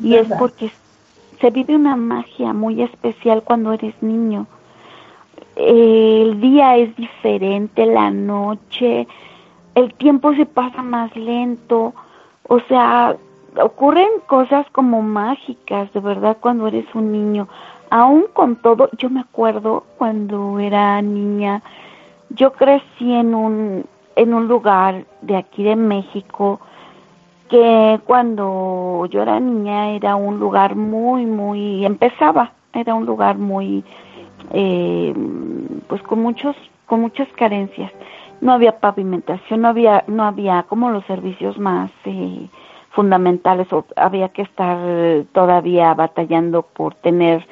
Y 0.00 0.14
es 0.14 0.28
porque 0.38 0.70
se 1.40 1.50
vive 1.50 1.74
una 1.74 1.96
magia 1.96 2.52
muy 2.52 2.82
especial 2.82 3.42
cuando 3.42 3.72
eres 3.72 3.94
niño. 4.02 4.46
El 5.56 6.40
día 6.40 6.76
es 6.76 6.94
diferente, 6.96 7.84
la 7.84 8.10
noche, 8.10 9.06
el 9.74 9.92
tiempo 9.94 10.34
se 10.34 10.46
pasa 10.46 10.82
más 10.82 11.14
lento, 11.16 11.92
o 12.48 12.60
sea, 12.60 13.16
ocurren 13.56 14.08
cosas 14.26 14.66
como 14.72 15.02
mágicas, 15.02 15.92
de 15.92 16.00
verdad, 16.00 16.36
cuando 16.40 16.66
eres 16.66 16.86
un 16.94 17.12
niño. 17.12 17.48
Aún 17.90 18.26
con 18.32 18.56
todo, 18.56 18.88
yo 18.98 19.10
me 19.10 19.20
acuerdo 19.20 19.84
cuando 19.98 20.58
era 20.58 21.02
niña, 21.02 21.62
yo 22.30 22.52
crecí 22.52 23.12
en 23.12 23.34
un, 23.34 23.84
en 24.16 24.34
un 24.34 24.46
lugar 24.46 25.04
de 25.22 25.36
aquí 25.36 25.64
de 25.64 25.76
México 25.76 26.60
que 27.48 28.00
cuando 28.06 29.06
yo 29.10 29.22
era 29.22 29.40
niña 29.40 29.90
era 29.90 30.14
un 30.14 30.38
lugar 30.38 30.76
muy, 30.76 31.26
muy, 31.26 31.84
empezaba, 31.84 32.52
era 32.72 32.94
un 32.94 33.06
lugar 33.06 33.38
muy, 33.38 33.82
eh, 34.52 35.12
pues 35.88 36.00
con 36.02 36.22
muchos, 36.22 36.54
con 36.86 37.00
muchas 37.00 37.28
carencias. 37.32 37.90
No 38.40 38.52
había 38.52 38.78
pavimentación, 38.78 39.62
no 39.62 39.68
había, 39.68 40.04
no 40.06 40.22
había 40.22 40.62
como 40.62 40.90
los 40.90 41.04
servicios 41.06 41.58
más, 41.58 41.90
eh, 42.04 42.46
fundamentales 43.00 43.72
o 43.72 43.86
había 43.96 44.28
que 44.28 44.42
estar 44.42 44.76
todavía 45.32 45.94
batallando 45.94 46.60
por 46.60 46.94
tener 46.96 47.46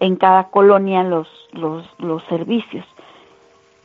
en 0.00 0.16
cada 0.16 0.48
colonia 0.48 1.04
los, 1.04 1.28
los, 1.52 1.88
los 1.98 2.20
servicios. 2.24 2.84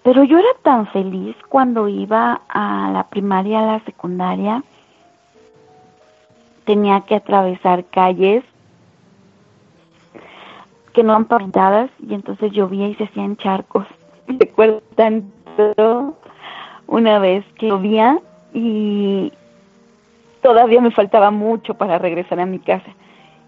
Pero 0.02 0.24
yo 0.24 0.40
era 0.40 0.50
tan 0.64 0.88
feliz 0.88 1.36
cuando 1.50 1.88
iba 1.88 2.42
a 2.50 2.90
la 2.92 3.04
primaria, 3.10 3.60
a 3.60 3.74
la 3.74 3.80
secundaria, 3.82 4.64
tenía 6.66 7.02
que 7.02 7.14
atravesar 7.14 7.86
calles 7.86 8.44
que 10.94 11.04
no 11.04 11.14
han 11.14 11.26
pavimentadas 11.26 11.92
y 12.00 12.16
entonces 12.16 12.52
llovía 12.54 12.88
y 12.88 12.96
se 12.96 13.04
hacían 13.04 13.38
charcos. 13.38 13.86
Recuerdo 14.28 14.82
tanto 14.96 16.18
una 16.88 17.20
vez 17.20 17.46
que 17.60 17.68
llovía 17.68 18.20
y, 18.52 19.32
todavía 20.44 20.82
me 20.82 20.92
faltaba 20.92 21.32
mucho 21.32 21.74
para 21.74 21.98
regresar 21.98 22.40
a 22.40 22.46
mi 22.46 22.60
casa. 22.60 22.92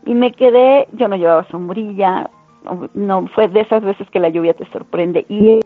Y 0.05 0.15
me 0.15 0.31
quedé, 0.31 0.87
yo 0.93 1.07
no 1.07 1.15
llevaba 1.15 1.47
sombrilla, 1.49 2.29
no 2.93 3.27
fue 3.27 3.47
de 3.47 3.61
esas 3.61 3.83
veces 3.83 4.09
que 4.09 4.19
la 4.19 4.29
lluvia 4.29 4.53
te 4.53 4.65
sorprende. 4.71 5.25
Y 5.29 5.59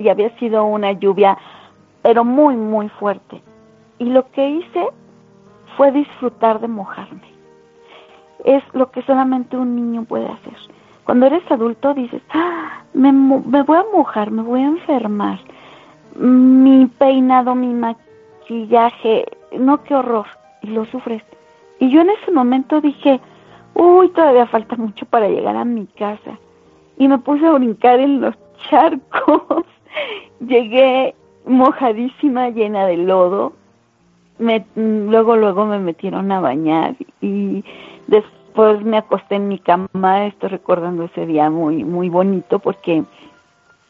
y 0.00 0.08
había 0.08 0.34
sido 0.38 0.64
una 0.64 0.92
lluvia, 0.92 1.36
pero 2.02 2.24
muy, 2.24 2.56
muy 2.56 2.88
fuerte. 2.88 3.42
Y 3.98 4.06
lo 4.06 4.30
que 4.32 4.48
hice 4.48 4.86
fue 5.76 5.92
disfrutar 5.92 6.58
de 6.60 6.68
mojarme. 6.68 7.28
Es 8.44 8.62
lo 8.72 8.90
que 8.90 9.02
solamente 9.02 9.58
un 9.58 9.76
niño 9.76 10.04
puede 10.04 10.26
hacer. 10.26 10.56
Cuando 11.04 11.26
eres 11.26 11.42
adulto 11.50 11.92
dices, 11.92 12.22
ah, 12.32 12.82
me, 12.94 13.12
me 13.12 13.62
voy 13.62 13.76
a 13.76 13.84
mojar, 13.94 14.30
me 14.30 14.42
voy 14.42 14.62
a 14.62 14.68
enfermar. 14.68 15.38
Mi 16.16 16.86
peinado, 16.86 17.54
mi 17.54 17.74
maquillaje, 17.74 19.26
no, 19.58 19.82
qué 19.84 19.94
horror. 19.94 20.26
Y 20.62 20.68
lo 20.68 20.84
sufres. 20.86 21.22
Y 21.78 21.90
yo 21.90 22.02
en 22.02 22.10
ese 22.10 22.30
momento 22.30 22.80
dije, 22.80 23.20
uy, 23.74 24.08
todavía 24.10 24.46
falta 24.46 24.76
mucho 24.76 25.06
para 25.06 25.28
llegar 25.28 25.56
a 25.56 25.64
mi 25.64 25.86
casa. 25.86 26.38
Y 26.98 27.08
me 27.08 27.18
puse 27.18 27.46
a 27.46 27.52
brincar 27.52 27.98
en 27.98 28.20
los 28.20 28.34
charcos. 28.70 29.64
Llegué 30.40 31.14
mojadísima, 31.46 32.50
llena 32.50 32.86
de 32.86 32.98
lodo. 32.98 33.54
Me, 34.38 34.64
luego, 34.74 35.36
luego 35.36 35.66
me 35.66 35.78
metieron 35.78 36.32
a 36.32 36.40
bañar 36.40 36.94
y 37.20 37.62
después 38.06 38.82
me 38.82 38.96
acosté 38.96 39.36
en 39.36 39.48
mi 39.48 39.58
cama. 39.58 40.26
Estoy 40.26 40.50
recordando 40.50 41.04
ese 41.04 41.26
día 41.26 41.50
muy, 41.50 41.84
muy 41.84 42.08
bonito 42.08 42.58
porque 42.58 43.04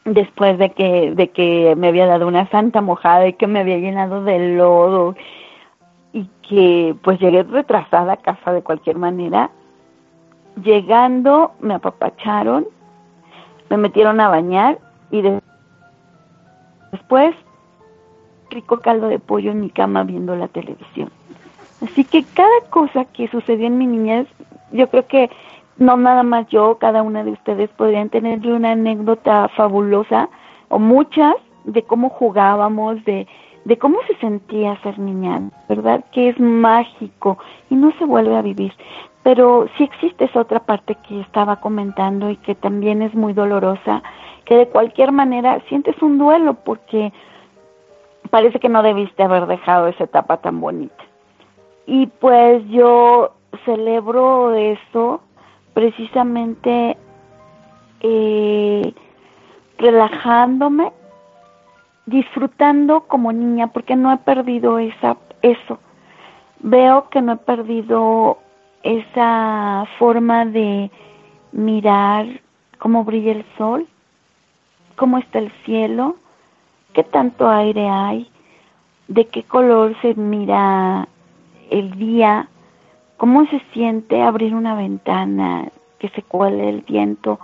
después 0.05 0.57
de 0.57 0.71
que, 0.71 1.13
de 1.15 1.29
que 1.29 1.75
me 1.77 1.87
había 1.87 2.05
dado 2.05 2.27
una 2.27 2.49
santa 2.49 2.81
mojada 2.81 3.27
y 3.27 3.33
que 3.33 3.47
me 3.47 3.59
había 3.59 3.77
llenado 3.77 4.23
de 4.23 4.55
lodo 4.55 5.15
y 6.13 6.29
que 6.47 6.95
pues 7.03 7.19
llegué 7.19 7.43
retrasada 7.43 8.13
a 8.13 8.17
casa 8.17 8.51
de 8.51 8.61
cualquier 8.61 8.97
manera, 8.97 9.49
llegando 10.61 11.53
me 11.59 11.75
apapacharon, 11.75 12.67
me 13.69 13.77
metieron 13.77 14.19
a 14.19 14.29
bañar 14.29 14.79
y 15.11 15.23
después 16.91 17.35
rico 18.49 18.79
caldo 18.79 19.07
de 19.07 19.19
pollo 19.19 19.51
en 19.51 19.61
mi 19.61 19.69
cama 19.69 20.03
viendo 20.03 20.35
la 20.35 20.49
televisión. 20.49 21.09
Así 21.81 22.03
que 22.03 22.23
cada 22.23 22.61
cosa 22.69 23.05
que 23.05 23.27
sucedió 23.29 23.67
en 23.67 23.77
mi 23.77 23.87
niñez, 23.87 24.27
yo 24.71 24.89
creo 24.89 25.07
que 25.07 25.29
no 25.77 25.97
nada 25.97 26.21
más 26.23 26.47
yo, 26.47 26.77
cada 26.77 27.01
una 27.01 27.23
de 27.23 27.31
ustedes 27.31 27.69
podrían 27.71 28.09
tenerle 28.09 28.53
una 28.53 28.73
anécdota 28.73 29.47
fabulosa 29.55 30.29
o 30.69 30.77
muchas 30.77 31.35
de 31.63 31.81
cómo 31.83 32.09
jugábamos, 32.09 33.03
de, 33.05 33.27
de 33.65 33.77
cómo 33.77 33.99
se 34.07 34.15
sentía 34.17 34.81
ser 34.81 34.97
niña, 34.97 35.49
¿verdad? 35.69 36.03
Que 36.11 36.29
es 36.29 36.39
mágico 36.39 37.37
y 37.69 37.75
no 37.75 37.91
se 37.97 38.05
vuelve 38.05 38.35
a 38.35 38.41
vivir. 38.41 38.73
Pero 39.23 39.67
si 39.77 39.83
existe 39.83 40.25
esa 40.25 40.41
otra 40.41 40.61
parte 40.61 40.95
que 41.07 41.21
estaba 41.21 41.57
comentando 41.57 42.29
y 42.29 42.37
que 42.37 42.55
también 42.55 43.01
es 43.01 43.13
muy 43.13 43.33
dolorosa, 43.33 44.01
que 44.45 44.55
de 44.55 44.67
cualquier 44.67 45.11
manera 45.11 45.61
sientes 45.69 46.01
un 46.01 46.17
duelo 46.17 46.55
porque 46.55 47.13
parece 48.31 48.59
que 48.59 48.69
no 48.69 48.81
debiste 48.81 49.21
haber 49.21 49.45
dejado 49.45 49.87
esa 49.87 50.05
etapa 50.05 50.37
tan 50.37 50.59
bonita. 50.59 51.03
Y 51.85 52.07
pues 52.07 52.67
yo 52.69 53.33
celebro 53.65 54.53
eso 54.55 55.21
precisamente 55.73 56.97
eh, 57.99 58.93
relajándome, 59.77 60.91
disfrutando 62.11 63.07
como 63.07 63.31
niña, 63.31 63.67
porque 63.67 63.95
no 63.95 64.13
he 64.13 64.17
perdido 64.17 64.77
esa, 64.77 65.17
eso. 65.41 65.79
Veo 66.59 67.09
que 67.09 67.21
no 67.21 67.33
he 67.33 67.37
perdido 67.37 68.37
esa 68.83 69.85
forma 69.97 70.45
de 70.45 70.91
mirar 71.51 72.27
cómo 72.77 73.03
brilla 73.03 73.31
el 73.31 73.45
sol, 73.57 73.87
cómo 74.95 75.17
está 75.17 75.39
el 75.39 75.51
cielo, 75.65 76.17
qué 76.93 77.03
tanto 77.03 77.49
aire 77.49 77.89
hay, 77.89 78.29
de 79.07 79.25
qué 79.27 79.43
color 79.43 79.95
se 80.01 80.13
mira 80.15 81.07
el 81.69 81.91
día, 81.97 82.47
cómo 83.17 83.45
se 83.47 83.59
siente 83.73 84.21
abrir 84.21 84.53
una 84.53 84.75
ventana, 84.75 85.69
que 85.99 86.09
se 86.09 86.23
cuele 86.23 86.69
el 86.69 86.81
viento, 86.81 87.39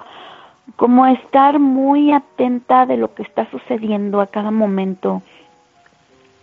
como 0.78 1.06
estar 1.08 1.60
muy 1.60 2.14
atenta 2.14 2.86
de 2.86 2.98
lo 2.98 3.14
que 3.14 3.24
está 3.24 3.50
sucediendo 3.50 4.22
a 4.22 4.28
cada 4.28 4.52
momento 4.52 5.22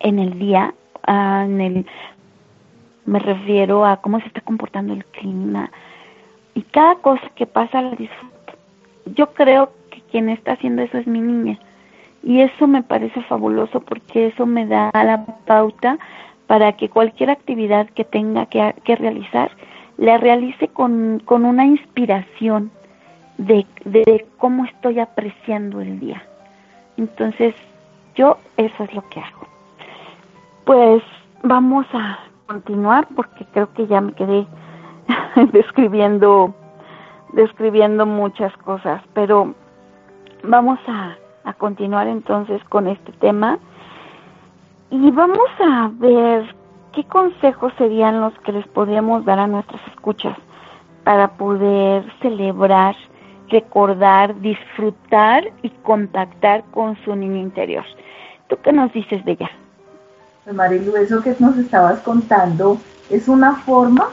en 0.00 0.18
el 0.18 0.38
día, 0.38 0.74
ah, 1.06 1.44
en 1.46 1.60
el 1.60 1.86
me 3.06 3.18
refiero 3.18 3.84
a 3.84 3.98
cómo 3.98 4.18
se 4.20 4.26
está 4.26 4.40
comportando 4.40 4.92
el 4.92 5.04
clima. 5.04 5.70
Y 6.54 6.62
cada 6.62 6.96
cosa 6.96 7.22
que 7.34 7.46
pasa 7.46 7.82
la 7.82 7.90
disfruto. 7.90 8.54
Yo 9.14 9.32
creo 9.34 9.70
que 9.90 10.00
quien 10.10 10.28
está 10.28 10.52
haciendo 10.52 10.82
eso 10.82 10.98
es 10.98 11.06
mi 11.06 11.20
niña. 11.20 11.58
Y 12.22 12.40
eso 12.40 12.66
me 12.66 12.82
parece 12.82 13.20
fabuloso 13.22 13.80
porque 13.80 14.28
eso 14.28 14.46
me 14.46 14.66
da 14.66 14.90
la 14.94 15.26
pauta 15.46 15.98
para 16.46 16.72
que 16.72 16.88
cualquier 16.88 17.30
actividad 17.30 17.88
que 17.90 18.04
tenga 18.04 18.46
que, 18.46 18.74
que 18.84 18.96
realizar 18.96 19.50
la 19.98 20.18
realice 20.18 20.68
con, 20.68 21.20
con 21.24 21.44
una 21.44 21.66
inspiración 21.66 22.70
de, 23.38 23.66
de 23.84 24.26
cómo 24.38 24.64
estoy 24.64 25.00
apreciando 25.00 25.80
el 25.80 26.00
día. 26.00 26.22
Entonces, 26.96 27.54
yo 28.14 28.38
eso 28.56 28.84
es 28.84 28.94
lo 28.94 29.08
que 29.08 29.20
hago. 29.20 29.46
Pues 30.64 31.02
vamos 31.42 31.86
a 31.92 32.18
continuar 32.46 33.06
porque 33.14 33.44
creo 33.52 33.72
que 33.72 33.86
ya 33.86 34.00
me 34.00 34.12
quedé 34.12 34.46
describiendo 35.52 36.54
describiendo 37.32 38.06
muchas 38.06 38.56
cosas, 38.58 39.02
pero 39.12 39.54
vamos 40.44 40.78
a, 40.86 41.16
a 41.44 41.52
continuar 41.54 42.06
entonces 42.06 42.62
con 42.64 42.86
este 42.86 43.12
tema 43.12 43.58
y 44.90 45.10
vamos 45.10 45.48
a 45.60 45.90
ver 45.94 46.54
qué 46.92 47.04
consejos 47.04 47.72
serían 47.76 48.20
los 48.20 48.32
que 48.40 48.52
les 48.52 48.66
podríamos 48.68 49.24
dar 49.24 49.40
a 49.40 49.48
nuestras 49.48 49.80
escuchas 49.88 50.36
para 51.02 51.28
poder 51.36 52.04
celebrar, 52.22 52.94
recordar, 53.48 54.40
disfrutar 54.40 55.44
y 55.62 55.70
contactar 55.70 56.64
con 56.70 56.96
su 57.04 57.14
niño 57.14 57.36
interior. 57.36 57.84
¿Tú 58.48 58.56
qué 58.62 58.72
nos 58.72 58.92
dices 58.92 59.24
de 59.24 59.32
ella? 59.32 59.50
Pues, 60.44 60.54
Marilu, 60.54 60.96
eso 60.96 61.22
que 61.22 61.34
nos 61.38 61.56
estabas 61.56 62.00
contando 62.00 62.78
es 63.10 63.28
una 63.28 63.56
forma, 63.56 64.08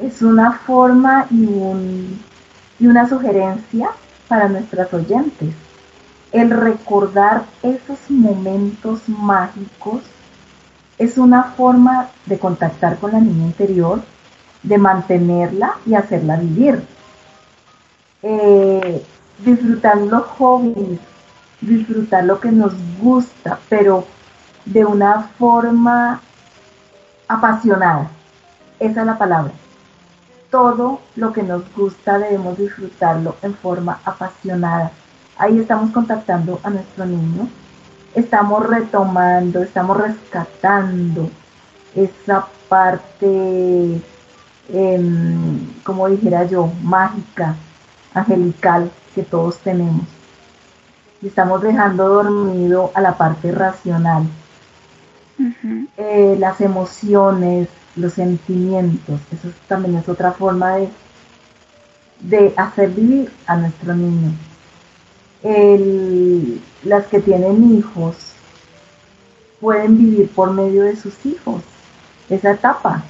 es 0.00 0.22
una 0.22 0.52
forma 0.52 1.26
y, 1.30 1.44
un, 1.46 2.20
y 2.78 2.86
una 2.86 3.08
sugerencia 3.08 3.90
para 4.28 4.48
nuestras 4.48 4.92
oyentes. 4.92 5.54
El 6.32 6.50
recordar 6.50 7.44
esos 7.62 8.10
momentos 8.10 9.08
mágicos 9.08 10.02
es 10.98 11.18
una 11.18 11.44
forma 11.44 12.08
de 12.26 12.38
contactar 12.38 12.98
con 12.98 13.12
la 13.12 13.20
niña 13.20 13.46
interior, 13.46 14.02
de 14.62 14.78
mantenerla 14.78 15.76
y 15.86 15.94
hacerla 15.94 16.36
vivir. 16.36 16.82
Eh, 18.22 19.04
disfrutar 19.38 19.98
los 19.98 20.24
hobbies, 20.38 20.98
disfrutar 21.60 22.24
lo 22.24 22.40
que 22.40 22.50
nos 22.50 22.72
gusta, 23.00 23.58
pero 23.68 24.04
de 24.64 24.84
una 24.84 25.30
forma 25.38 26.20
apasionada. 27.28 28.10
Esa 28.78 29.00
es 29.00 29.06
la 29.06 29.18
palabra. 29.18 29.52
Todo 30.50 31.00
lo 31.16 31.32
que 31.32 31.42
nos 31.42 31.62
gusta 31.74 32.18
debemos 32.18 32.56
disfrutarlo 32.58 33.36
en 33.42 33.54
forma 33.54 34.00
apasionada. 34.04 34.92
Ahí 35.38 35.58
estamos 35.58 35.90
contactando 35.90 36.60
a 36.62 36.70
nuestro 36.70 37.04
niño. 37.04 37.48
Estamos 38.14 38.66
retomando, 38.66 39.62
estamos 39.62 39.96
rescatando 39.98 41.30
esa 41.94 42.46
parte, 42.68 44.00
em, 44.68 45.82
como 45.82 46.08
dijera 46.08 46.44
yo, 46.44 46.70
mágica, 46.82 47.56
angelical 48.16 48.90
que 49.14 49.22
todos 49.22 49.58
tenemos. 49.58 50.06
Y 51.22 51.28
estamos 51.28 51.62
dejando 51.62 52.08
dormido 52.08 52.90
a 52.94 53.00
la 53.00 53.16
parte 53.16 53.52
racional 53.52 54.24
eh, 55.96 56.36
las 56.38 56.60
emociones, 56.60 57.68
los 57.94 58.14
sentimientos. 58.14 59.20
Eso 59.30 59.48
también 59.68 59.96
es 59.96 60.08
otra 60.08 60.32
forma 60.32 60.76
de, 60.76 60.88
de 62.20 62.54
hacer 62.56 62.90
vivir 62.90 63.30
a 63.46 63.56
nuestro 63.56 63.94
niño. 63.94 64.32
las 66.84 67.06
que 67.06 67.20
tienen 67.20 67.76
hijos 67.76 68.16
pueden 69.60 69.98
vivir 69.98 70.30
por 70.30 70.52
medio 70.52 70.82
de 70.84 70.96
sus 70.96 71.24
hijos 71.26 71.62
esa 72.28 72.52
etapa, 72.52 73.04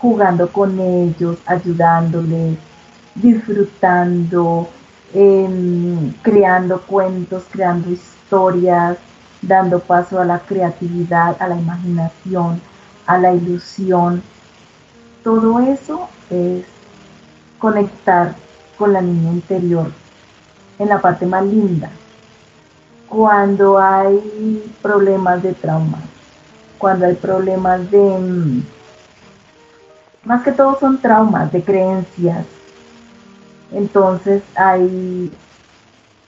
jugando 0.00 0.50
con 0.50 0.78
ellos, 0.80 1.38
ayudándoles, 1.44 2.56
disfrutando, 3.20 4.68
em, 5.12 6.12
creando 6.22 6.80
cuentos, 6.82 7.44
creando 7.50 7.90
historias, 7.90 8.98
dando 9.42 9.80
paso 9.80 10.20
a 10.20 10.24
la 10.24 10.40
creatividad, 10.40 11.36
a 11.40 11.48
la 11.48 11.56
imaginación, 11.56 12.60
a 13.06 13.18
la 13.18 13.32
ilusión. 13.34 14.22
Todo 15.22 15.60
eso 15.60 16.08
es 16.30 16.64
conectar 17.58 18.34
con 18.76 18.92
la 18.92 19.02
niña 19.02 19.32
interior 19.32 19.92
en 20.78 20.88
la 20.88 21.00
parte 21.00 21.26
más 21.26 21.44
linda. 21.44 21.90
cuando 23.08 23.78
hay 23.78 24.72
problemas 24.82 25.42
de 25.42 25.54
trauma, 25.54 25.98
cuando 26.78 27.06
hay 27.06 27.14
problemas 27.16 27.90
de, 27.90 27.98
mm, 28.18 28.62
más 30.24 30.42
que 30.42 30.52
todo 30.52 30.78
son 30.78 31.00
traumas, 31.00 31.50
de 31.52 31.62
creencias. 31.64 32.46
Entonces 33.72 34.42
ahí 34.56 35.32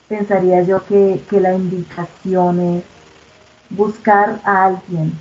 pensaría 0.09 0.63
yo 0.63 0.85
que, 0.85 1.25
que 1.29 1.41
la 1.41 1.55
indicación 1.55 2.61
es 2.61 2.85
buscar 3.71 4.41
a 4.45 4.67
alguien 4.67 5.13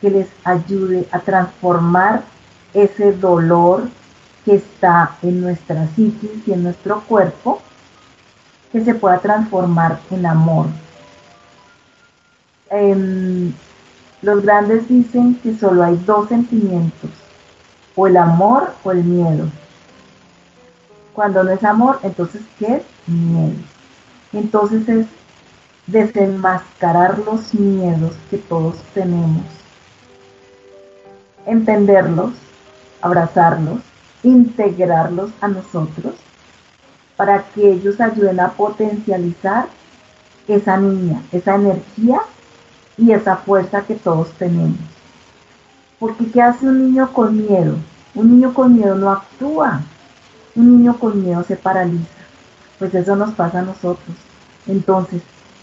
que 0.00 0.10
les 0.10 0.28
ayude 0.44 1.08
a 1.10 1.20
transformar 1.20 2.22
ese 2.74 3.12
dolor 3.12 3.88
que 4.44 4.56
está 4.56 5.16
en 5.22 5.40
nuestra 5.40 5.88
psiquis 5.94 6.46
y 6.46 6.52
en 6.52 6.62
nuestro 6.62 7.00
cuerpo, 7.02 7.60
que 8.70 8.84
se 8.84 8.94
pueda 8.94 9.18
transformar 9.18 9.98
en 10.10 10.26
amor. 10.26 10.66
Em, 12.70 13.52
los 14.22 14.42
grandes 14.42 14.88
dicen 14.88 15.36
que 15.42 15.56
solo 15.56 15.82
hay 15.82 15.96
dos 16.04 16.28
sentimientos, 16.28 17.10
o 17.94 18.06
el 18.06 18.16
amor 18.16 18.74
o 18.84 18.92
el 18.92 19.02
miedo. 19.04 19.48
Cuando 21.16 21.42
no 21.42 21.50
es 21.50 21.64
amor, 21.64 21.98
entonces 22.02 22.42
¿qué 22.58 22.74
es? 22.76 22.82
Miedo. 23.06 23.54
Entonces 24.34 24.86
es 24.86 25.06
desenmascarar 25.86 27.18
los 27.20 27.54
miedos 27.54 28.12
que 28.28 28.36
todos 28.36 28.76
tenemos, 28.92 29.46
entenderlos, 31.46 32.32
abrazarlos, 33.00 33.80
integrarlos 34.22 35.30
a 35.40 35.48
nosotros 35.48 36.16
para 37.16 37.44
que 37.54 37.70
ellos 37.70 37.98
ayuden 37.98 38.38
a 38.38 38.50
potencializar 38.50 39.68
esa 40.46 40.76
niña, 40.76 41.22
esa 41.32 41.54
energía 41.54 42.20
y 42.98 43.12
esa 43.12 43.36
fuerza 43.36 43.80
que 43.86 43.94
todos 43.94 44.30
tenemos. 44.32 44.76
Porque 45.98 46.30
¿qué 46.30 46.42
hace 46.42 46.66
un 46.66 46.88
niño 46.88 47.10
con 47.14 47.34
miedo? 47.34 47.76
Un 48.14 48.32
niño 48.32 48.52
con 48.52 48.74
miedo 48.74 48.96
no 48.96 49.10
actúa. 49.10 49.80
Un 50.56 50.78
niño 50.78 50.98
con 50.98 51.22
miedo 51.22 51.44
se 51.44 51.56
paraliza. 51.56 52.04
Pues 52.78 52.94
eso 52.94 53.14
nos 53.14 53.34
pasa 53.34 53.60
a 53.60 53.62
nosotros. 53.62 54.16
Entonces, 54.66 55.22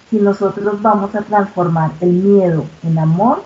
si 0.10 0.18
nosotros 0.18 0.82
vamos 0.82 1.16
a 1.16 1.22
transformar 1.22 1.92
el 2.00 2.12
miedo 2.12 2.66
en 2.84 3.00
amor, 3.00 3.44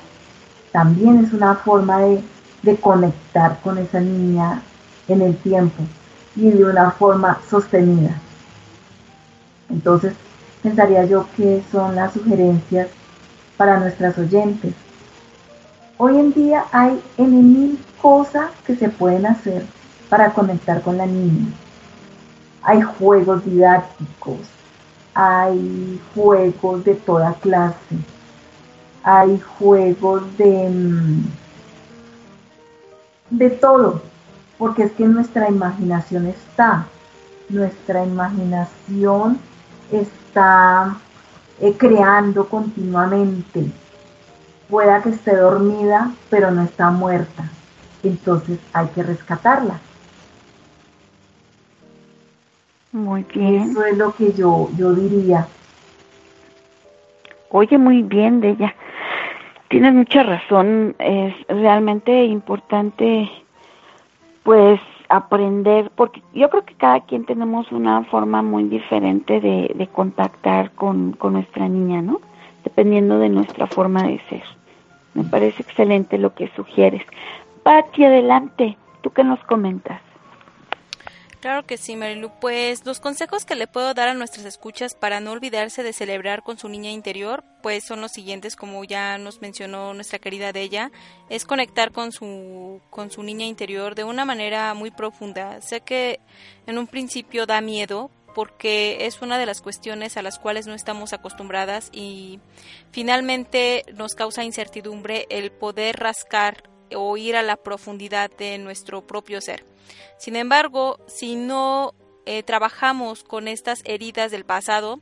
también 0.72 1.24
es 1.24 1.34
una 1.34 1.56
forma 1.56 2.00
de, 2.00 2.24
conectar 2.82 3.62
con 3.62 3.78
esa 3.78 4.02
niña 4.02 4.62
en 5.08 5.22
el 5.22 5.38
tiempo 5.38 5.82
y 6.36 6.50
de 6.50 6.66
una 6.66 6.92
forma 6.92 7.40
sostenida. 7.50 8.20
Entonces, 9.70 10.14
pensaría 10.62 11.06
yo 11.06 11.26
que 11.38 11.64
son 11.72 11.96
las 11.96 12.12
sugerencias 12.12 12.90
para 13.56 13.80
nuestras 13.80 14.18
oyentes. 14.18 14.74
Hoy 15.98 16.18
en 16.18 16.34
día 16.34 16.66
hay 16.74 17.02
en 17.18 17.54
mil 17.54 17.80
cosas 18.02 18.52
que 18.66 18.76
se 18.76 18.90
pueden 18.90 19.26
hacer 19.26 19.66
para 20.10 20.32
conectar 20.34 20.82
con 20.82 20.98
la 20.98 21.06
niña. 21.06 21.52
Hay 22.62 22.82
juegos 22.82 23.46
didácticos, 23.46 24.40
hay 25.14 26.02
juegos 26.14 26.84
de 26.84 26.96
toda 26.96 27.34
clase, 27.36 27.98
hay 29.04 29.40
juegos 29.40 30.24
de, 30.38 30.70
mm, 30.70 31.24
de 33.32 33.50
todo, 33.50 34.02
porque 34.58 34.84
es 34.84 34.92
que 34.94 35.06
nuestra 35.06 35.50
imaginación 35.50 36.28
está, 36.28 36.88
nuestra 37.50 38.06
imaginación 38.06 39.40
está 39.92 40.98
eh, 41.60 41.76
creando 41.78 42.48
continuamente. 42.48 43.72
Pueda 44.70 45.02
que 45.02 45.10
esté 45.10 45.36
dormida, 45.36 46.12
pero 46.30 46.52
no 46.52 46.64
está 46.64 46.92
muerta. 46.92 47.50
Entonces 48.04 48.60
hay 48.74 48.88
que 48.88 49.04
rescatarla. 49.04 49.80
Muy 52.98 53.24
bien. 53.34 53.70
Eso 53.70 53.86
es 53.86 53.98
lo 53.98 54.12
que 54.16 54.34
yo, 54.34 54.70
yo 54.76 54.92
diría. 54.94 55.48
Oye, 57.50 57.78
muy 57.78 58.02
bien, 58.02 58.42
de 58.42 58.50
ella. 58.50 58.76
Tienes 59.70 59.94
mucha 59.94 60.24
razón. 60.24 60.96
Es 60.98 61.34
realmente 61.48 62.26
importante, 62.26 63.30
pues, 64.44 64.80
aprender, 65.10 65.92
porque 65.96 66.24
yo 66.34 66.50
creo 66.50 66.66
que 66.66 66.74
cada 66.74 67.02
quien 67.02 67.26
tenemos 67.26 67.72
una 67.72 68.04
forma 68.06 68.42
muy 68.42 68.64
diferente 68.64 69.40
de, 69.40 69.72
de 69.76 69.88
contactar 69.88 70.72
con, 70.72 71.14
con 71.14 71.34
nuestra 71.34 71.70
niña, 71.70 72.02
¿no? 72.02 72.20
Dependiendo 72.64 73.20
de 73.20 73.30
nuestra 73.30 73.68
forma 73.68 74.04
de 74.04 74.20
ser. 74.28 74.44
Me 75.14 75.24
parece 75.24 75.62
excelente 75.62 76.18
lo 76.18 76.34
que 76.34 76.50
sugieres. 76.56 77.04
Pati, 77.62 78.06
adelante. 78.06 78.76
¿Tú 79.02 79.12
qué 79.12 79.24
nos 79.24 79.40
comentas? 79.44 80.02
Claro 81.40 81.68
que 81.68 81.78
sí, 81.78 81.96
Marilu. 81.96 82.32
Pues 82.42 82.86
los 82.86 83.00
consejos 83.00 83.46
que 83.46 83.56
le 83.56 83.68
puedo 83.68 83.94
dar 83.94 84.10
a 84.10 84.16
nuestras 84.16 84.46
escuchas 84.46 84.96
para 84.96 85.20
no 85.20 85.32
olvidarse 85.32 85.84
de 85.84 85.94
celebrar 85.94 86.42
con 86.42 86.58
su 86.58 86.68
niña 86.68 86.90
interior, 86.90 87.44
pues 87.62 87.86
son 87.86 88.02
los 88.02 88.12
siguientes, 88.12 88.56
como 88.56 88.84
ya 88.84 89.18
nos 89.20 89.40
mencionó 89.40 89.94
nuestra 89.94 90.18
querida 90.18 90.52
Della, 90.52 90.92
es 91.30 91.46
conectar 91.46 91.92
con 91.92 92.12
su, 92.12 92.82
con 92.90 93.12
su 93.12 93.22
niña 93.22 93.46
interior 93.46 93.94
de 93.94 94.04
una 94.04 94.26
manera 94.26 94.74
muy 94.74 94.90
profunda. 94.90 95.62
Sé 95.62 95.82
que 95.82 96.20
en 96.66 96.80
un 96.80 96.88
principio 96.88 97.46
da 97.46 97.62
miedo, 97.62 98.10
porque 98.34 99.06
es 99.06 99.22
una 99.22 99.38
de 99.38 99.46
las 99.46 99.62
cuestiones 99.62 100.18
a 100.18 100.24
las 100.24 100.40
cuales 100.40 100.66
no 100.66 100.74
estamos 100.74 101.14
acostumbradas 101.14 101.90
y 101.92 102.40
finalmente 102.92 103.84
nos 103.94 104.16
causa 104.16 104.44
incertidumbre 104.44 105.28
el 105.30 105.52
poder 105.52 105.98
rascar 105.98 106.64
o 106.96 107.18
ir 107.18 107.36
a 107.36 107.44
la 107.44 107.58
profundidad 107.58 108.32
de 108.32 108.58
nuestro 108.58 109.06
propio 109.06 109.42
ser. 109.42 109.66
Sin 110.18 110.36
embargo, 110.36 111.00
si 111.08 111.36
no 111.36 111.94
eh, 112.26 112.44
trabajamos 112.44 113.24
con 113.24 113.48
estas 113.48 113.82
heridas 113.86 114.32
del 114.32 114.46
pasado, 114.46 115.00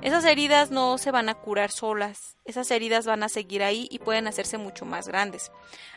esas 0.00 0.24
heridas 0.24 0.70
no 0.70 0.98
se 0.98 1.10
van 1.10 1.28
a 1.28 1.34
curar 1.34 1.70
solas, 1.70 2.36
esas 2.44 2.70
heridas 2.70 3.06
van 3.06 3.22
a 3.22 3.28
seguir 3.28 3.62
ahí 3.62 3.88
y 3.90 3.98
pueden 3.98 4.26
hacerse 4.26 4.58
mucho 4.58 4.84
más 4.84 5.06
grandes. 5.06 5.52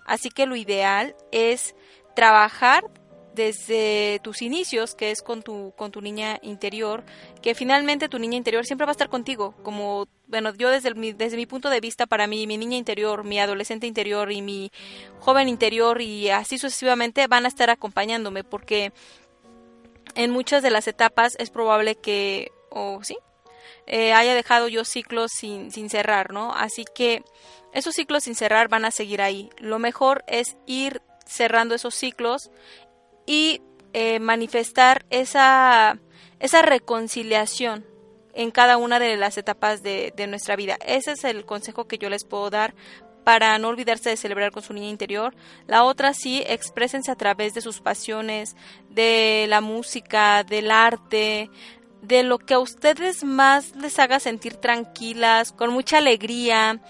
Así 0.05 0.29
que 0.29 0.45
lo 0.45 0.55
ideal 0.55 1.15
es 1.31 1.75
trabajar 2.15 2.83
desde 3.35 4.19
tus 4.23 4.41
inicios, 4.41 4.95
que 4.95 5.11
es 5.11 5.21
con 5.21 5.43
tu, 5.43 5.73
con 5.77 5.91
tu 5.91 6.01
niña 6.01 6.39
interior, 6.41 7.03
que 7.41 7.53
finalmente 7.53 8.09
tu 8.09 8.17
niña 8.17 8.37
interior 8.37 8.65
siempre 8.65 8.85
va 8.85 8.91
a 8.91 8.93
estar 8.93 9.09
contigo, 9.09 9.53
como, 9.61 10.07
bueno, 10.27 10.53
yo 10.55 10.69
desde, 10.69 10.95
mi, 10.95 11.13
desde 11.13 11.37
mi 11.37 11.45
punto 11.45 11.69
de 11.69 11.81
vista, 11.81 12.07
para 12.07 12.25
mí, 12.27 12.47
mi 12.47 12.57
niña 12.57 12.77
interior, 12.77 13.23
mi 13.23 13.39
adolescente 13.39 13.85
interior 13.85 14.31
y 14.31 14.41
mi 14.41 14.71
joven 15.19 15.49
interior 15.49 16.01
y 16.01 16.29
así 16.29 16.57
sucesivamente 16.57 17.27
van 17.27 17.45
a 17.45 17.49
estar 17.49 17.69
acompañándome, 17.69 18.43
porque 18.43 18.93
en 20.15 20.31
muchas 20.31 20.63
de 20.63 20.71
las 20.71 20.87
etapas 20.87 21.35
es 21.37 21.49
probable 21.49 21.95
que, 21.95 22.51
o 22.69 23.03
sí, 23.03 23.17
eh, 23.87 24.13
haya 24.13 24.33
dejado 24.33 24.67
yo 24.67 24.85
ciclos 24.85 25.31
sin, 25.31 25.71
sin 25.71 25.89
cerrar, 25.89 26.31
¿no? 26.31 26.53
Así 26.53 26.85
que 26.95 27.23
esos 27.73 27.93
ciclos 27.93 28.23
sin 28.23 28.35
cerrar 28.35 28.69
van 28.69 28.85
a 28.85 28.91
seguir 28.91 29.21
ahí. 29.21 29.49
Lo 29.57 29.79
mejor 29.79 30.23
es 30.27 30.55
ir 30.65 31.01
cerrando 31.25 31.75
esos 31.75 31.95
ciclos 31.95 32.51
y 33.25 33.61
eh, 33.93 34.19
manifestar 34.19 35.05
esa, 35.09 35.99
esa 36.39 36.61
reconciliación 36.61 37.85
en 38.33 38.51
cada 38.51 38.77
una 38.77 38.99
de 38.99 39.15
las 39.15 39.37
etapas 39.37 39.81
de, 39.81 40.13
de, 40.15 40.27
nuestra 40.27 40.55
vida. 40.55 40.77
Ese 40.85 41.13
es 41.13 41.23
el 41.23 41.45
consejo 41.45 41.87
que 41.87 41.97
yo 41.97 42.09
les 42.09 42.25
puedo 42.25 42.49
dar 42.49 42.75
para 43.23 43.57
no 43.57 43.69
olvidarse 43.69 44.09
de 44.09 44.17
celebrar 44.17 44.51
con 44.51 44.63
su 44.63 44.73
niña 44.73 44.89
interior. 44.89 45.35
La 45.67 45.83
otra 45.83 46.13
sí, 46.13 46.43
exprésense 46.45 47.11
a 47.11 47.15
través 47.15 47.53
de 47.53 47.61
sus 47.61 47.81
pasiones, 47.81 48.55
de 48.89 49.45
la 49.49 49.61
música, 49.61 50.43
del 50.43 50.69
arte, 50.69 51.49
de 52.01 52.23
lo 52.23 52.37
que 52.37 52.53
a 52.53 52.59
ustedes 52.59 53.23
más 53.23 53.75
les 53.75 53.97
haga 53.99 54.19
sentir 54.19 54.55
tranquilas, 54.55 55.51
con 55.51 55.71
mucha 55.71 55.97
alegría, 55.97 56.81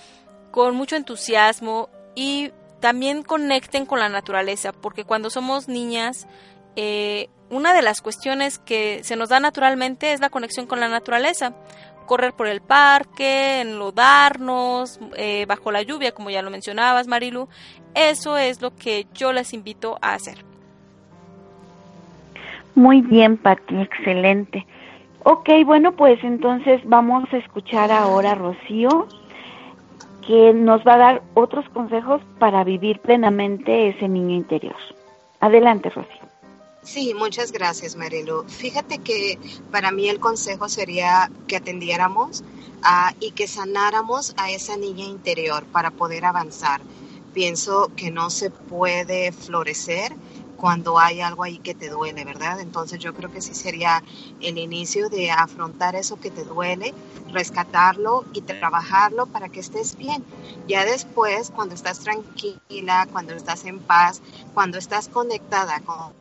con 0.52 0.76
mucho 0.76 0.96
entusiasmo 0.96 1.90
y 2.16 2.52
también 2.86 3.24
conecten 3.24 3.88
con 3.88 3.98
la 3.98 4.10
naturaleza, 4.10 4.72
porque 4.72 5.06
cuando 5.06 5.32
somos 5.32 5.68
niñas, 5.68 6.28
eh, 6.76 7.30
una 7.50 7.74
de 7.74 7.82
las 7.82 8.00
cuestiones 8.00 8.60
que 8.60 9.04
se 9.04 9.16
nos 9.16 9.30
da 9.30 9.40
naturalmente 9.40 10.14
es 10.14 10.20
la 10.20 10.30
conexión 10.30 10.68
con 10.68 10.80
la 10.80 10.88
naturaleza. 10.88 11.56
Correr 12.06 12.34
por 12.34 12.46
el 12.46 12.62
parque, 12.62 13.62
enlodarnos, 13.62 15.00
eh, 15.18 15.48
bajo 15.48 15.72
la 15.72 15.82
lluvia, 15.82 16.12
como 16.12 16.30
ya 16.30 16.44
lo 16.44 16.52
mencionabas, 16.52 17.08
Marilu. 17.08 17.50
Eso 17.96 18.38
es 18.38 18.62
lo 18.62 18.76
que 18.76 19.08
yo 19.16 19.34
les 19.34 19.56
invito 19.56 19.98
a 20.04 20.14
hacer. 20.14 20.46
Muy 22.76 23.02
bien, 23.02 23.36
Pati, 23.36 23.82
excelente. 23.82 24.68
Ok, 25.24 25.50
bueno, 25.66 25.94
pues 25.94 26.24
entonces 26.24 26.82
vamos 26.86 27.24
a 27.34 27.38
escuchar 27.38 27.92
ahora 27.92 28.34
a 28.34 28.36
Rocío 28.36 29.08
que 30.28 30.54
nos 30.54 30.82
va 30.86 30.96
a 30.96 30.98
dar 30.98 31.24
otros 31.34 31.68
consejos 31.70 32.22
para 32.40 32.64
vivir 32.64 33.00
plenamente 33.00 33.90
ese 33.90 34.08
niño 34.08 34.36
interior. 34.36 34.76
Adelante, 35.40 35.90
Rocío. 35.90 36.26
Sí, 36.82 37.14
muchas 37.16 37.52
gracias, 37.52 37.96
Marilu. 37.96 38.44
Fíjate 38.48 39.00
que 39.00 39.40
para 39.72 39.92
mí 39.92 40.08
el 40.08 40.20
consejo 40.20 40.70
sería 40.70 41.32
que 41.48 41.58
atendiéramos 41.58 42.42
uh, 42.42 43.16
y 43.20 43.32
que 43.32 43.48
sanáramos 43.48 44.36
a 44.38 44.52
esa 44.52 44.78
niña 44.78 45.06
interior 45.06 45.66
para 45.66 45.92
poder 45.92 46.26
avanzar. 46.26 46.82
Pienso 47.34 47.92
que 47.96 48.12
no 48.12 48.30
se 48.30 48.52
puede 48.52 49.32
florecer 49.32 50.14
cuando 50.58 51.00
hay 51.00 51.22
algo 51.22 51.44
ahí 51.44 51.60
que 51.60 51.76
te 51.76 51.90
duele, 51.90 52.24
¿verdad? 52.26 52.60
Entonces 52.60 53.00
yo 53.00 53.14
creo 53.14 53.32
que 53.32 53.42
sí 53.42 53.54
sería 53.54 54.04
el 54.42 54.58
inicio 54.58 55.10
de 55.10 55.32
afrontar 55.32 55.96
eso 55.96 56.20
que 56.20 56.32
te 56.32 56.44
duele, 56.44 56.94
rescatarlo 57.32 58.26
y 58.34 58.42
trabajarlo 58.42 59.26
para 59.28 59.50
que 59.50 59.60
estés 59.60 59.98
bien. 59.98 60.24
Ya 60.68 60.86
después, 60.86 61.52
cuando 61.52 61.76
estás 61.76 62.00
tranquila, 62.00 63.08
cuando 63.12 63.34
estás 63.34 63.66
en 63.66 63.80
paz, 63.80 64.22
cuando 64.54 64.78
estás 64.78 65.10
conectada 65.10 65.80
con 65.82 66.14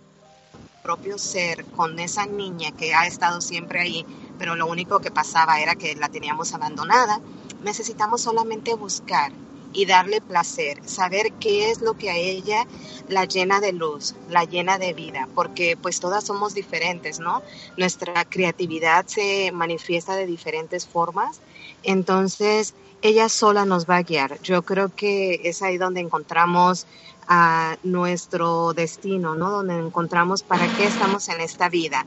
propio 0.82 1.16
ser, 1.16 1.64
con 1.64 1.98
esa 1.98 2.26
niña 2.26 2.72
que 2.72 2.94
ha 2.94 3.06
estado 3.06 3.40
siempre 3.40 3.80
ahí, 3.80 4.04
pero 4.38 4.54
lo 4.54 4.66
único 4.66 5.00
que 5.00 5.10
pasaba 5.10 5.58
era 5.60 5.76
que 5.76 5.94
la 5.94 6.10
teníamos 6.10 6.52
abandonada, 6.52 7.20
necesitamos 7.62 8.20
solamente 8.20 8.74
buscar 8.74 9.32
y 9.74 9.86
darle 9.86 10.20
placer, 10.20 10.80
saber 10.86 11.32
qué 11.40 11.70
es 11.70 11.82
lo 11.82 11.94
que 11.94 12.10
a 12.10 12.16
ella 12.16 12.66
la 13.08 13.24
llena 13.24 13.60
de 13.60 13.72
luz, 13.72 14.14
la 14.30 14.44
llena 14.44 14.78
de 14.78 14.94
vida, 14.94 15.28
porque 15.34 15.76
pues 15.76 16.00
todas 16.00 16.24
somos 16.24 16.54
diferentes, 16.54 17.18
¿no? 17.18 17.42
Nuestra 17.76 18.24
creatividad 18.24 19.06
se 19.06 19.50
manifiesta 19.52 20.16
de 20.16 20.26
diferentes 20.26 20.86
formas, 20.86 21.40
entonces 21.82 22.74
ella 23.02 23.28
sola 23.28 23.66
nos 23.66 23.88
va 23.88 23.96
a 23.96 24.02
guiar. 24.02 24.40
Yo 24.42 24.62
creo 24.62 24.94
que 24.94 25.42
es 25.44 25.60
ahí 25.60 25.76
donde 25.76 26.00
encontramos 26.00 26.86
a 27.28 27.76
nuestro 27.82 28.72
destino, 28.72 29.34
¿no? 29.34 29.50
Donde 29.50 29.78
encontramos 29.78 30.42
para 30.42 30.66
qué 30.76 30.86
estamos 30.86 31.28
en 31.28 31.40
esta 31.40 31.68
vida, 31.68 32.06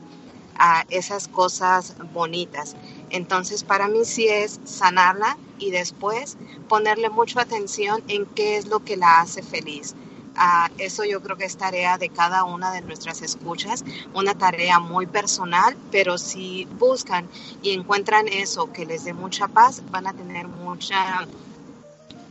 a 0.58 0.84
esas 0.88 1.28
cosas 1.28 1.94
bonitas. 2.12 2.76
Entonces, 3.10 3.64
para 3.64 3.88
mí 3.88 4.04
sí 4.04 4.28
es 4.28 4.60
sanarla 4.64 5.36
y 5.58 5.70
después 5.70 6.36
ponerle 6.68 7.10
mucha 7.10 7.42
atención 7.42 8.02
en 8.08 8.26
qué 8.26 8.56
es 8.56 8.66
lo 8.66 8.80
que 8.80 8.96
la 8.96 9.20
hace 9.20 9.42
feliz. 9.42 9.94
Uh, 10.36 10.72
eso 10.78 11.04
yo 11.04 11.20
creo 11.20 11.36
que 11.36 11.46
es 11.46 11.56
tarea 11.56 11.98
de 11.98 12.10
cada 12.10 12.44
una 12.44 12.70
de 12.70 12.80
nuestras 12.82 13.22
escuchas, 13.22 13.84
una 14.14 14.34
tarea 14.34 14.78
muy 14.78 15.06
personal, 15.06 15.76
pero 15.90 16.16
si 16.16 16.68
buscan 16.78 17.26
y 17.60 17.72
encuentran 17.72 18.28
eso 18.28 18.72
que 18.72 18.86
les 18.86 19.04
dé 19.04 19.14
mucha 19.14 19.48
paz, 19.48 19.82
van 19.90 20.06
a 20.06 20.12
tener 20.12 20.46
mucha 20.46 21.26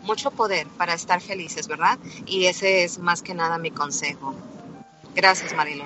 mucho 0.04 0.32
poder 0.32 0.68
para 0.78 0.94
estar 0.94 1.20
felices, 1.20 1.68
¿verdad? 1.68 2.00
Y 2.26 2.46
ese 2.46 2.86
es 2.86 2.98
más 2.98 3.22
que 3.22 3.34
nada 3.34 3.58
mi 3.58 3.72
consejo. 3.72 4.34
Gracias, 5.14 5.54
Marilo. 5.54 5.84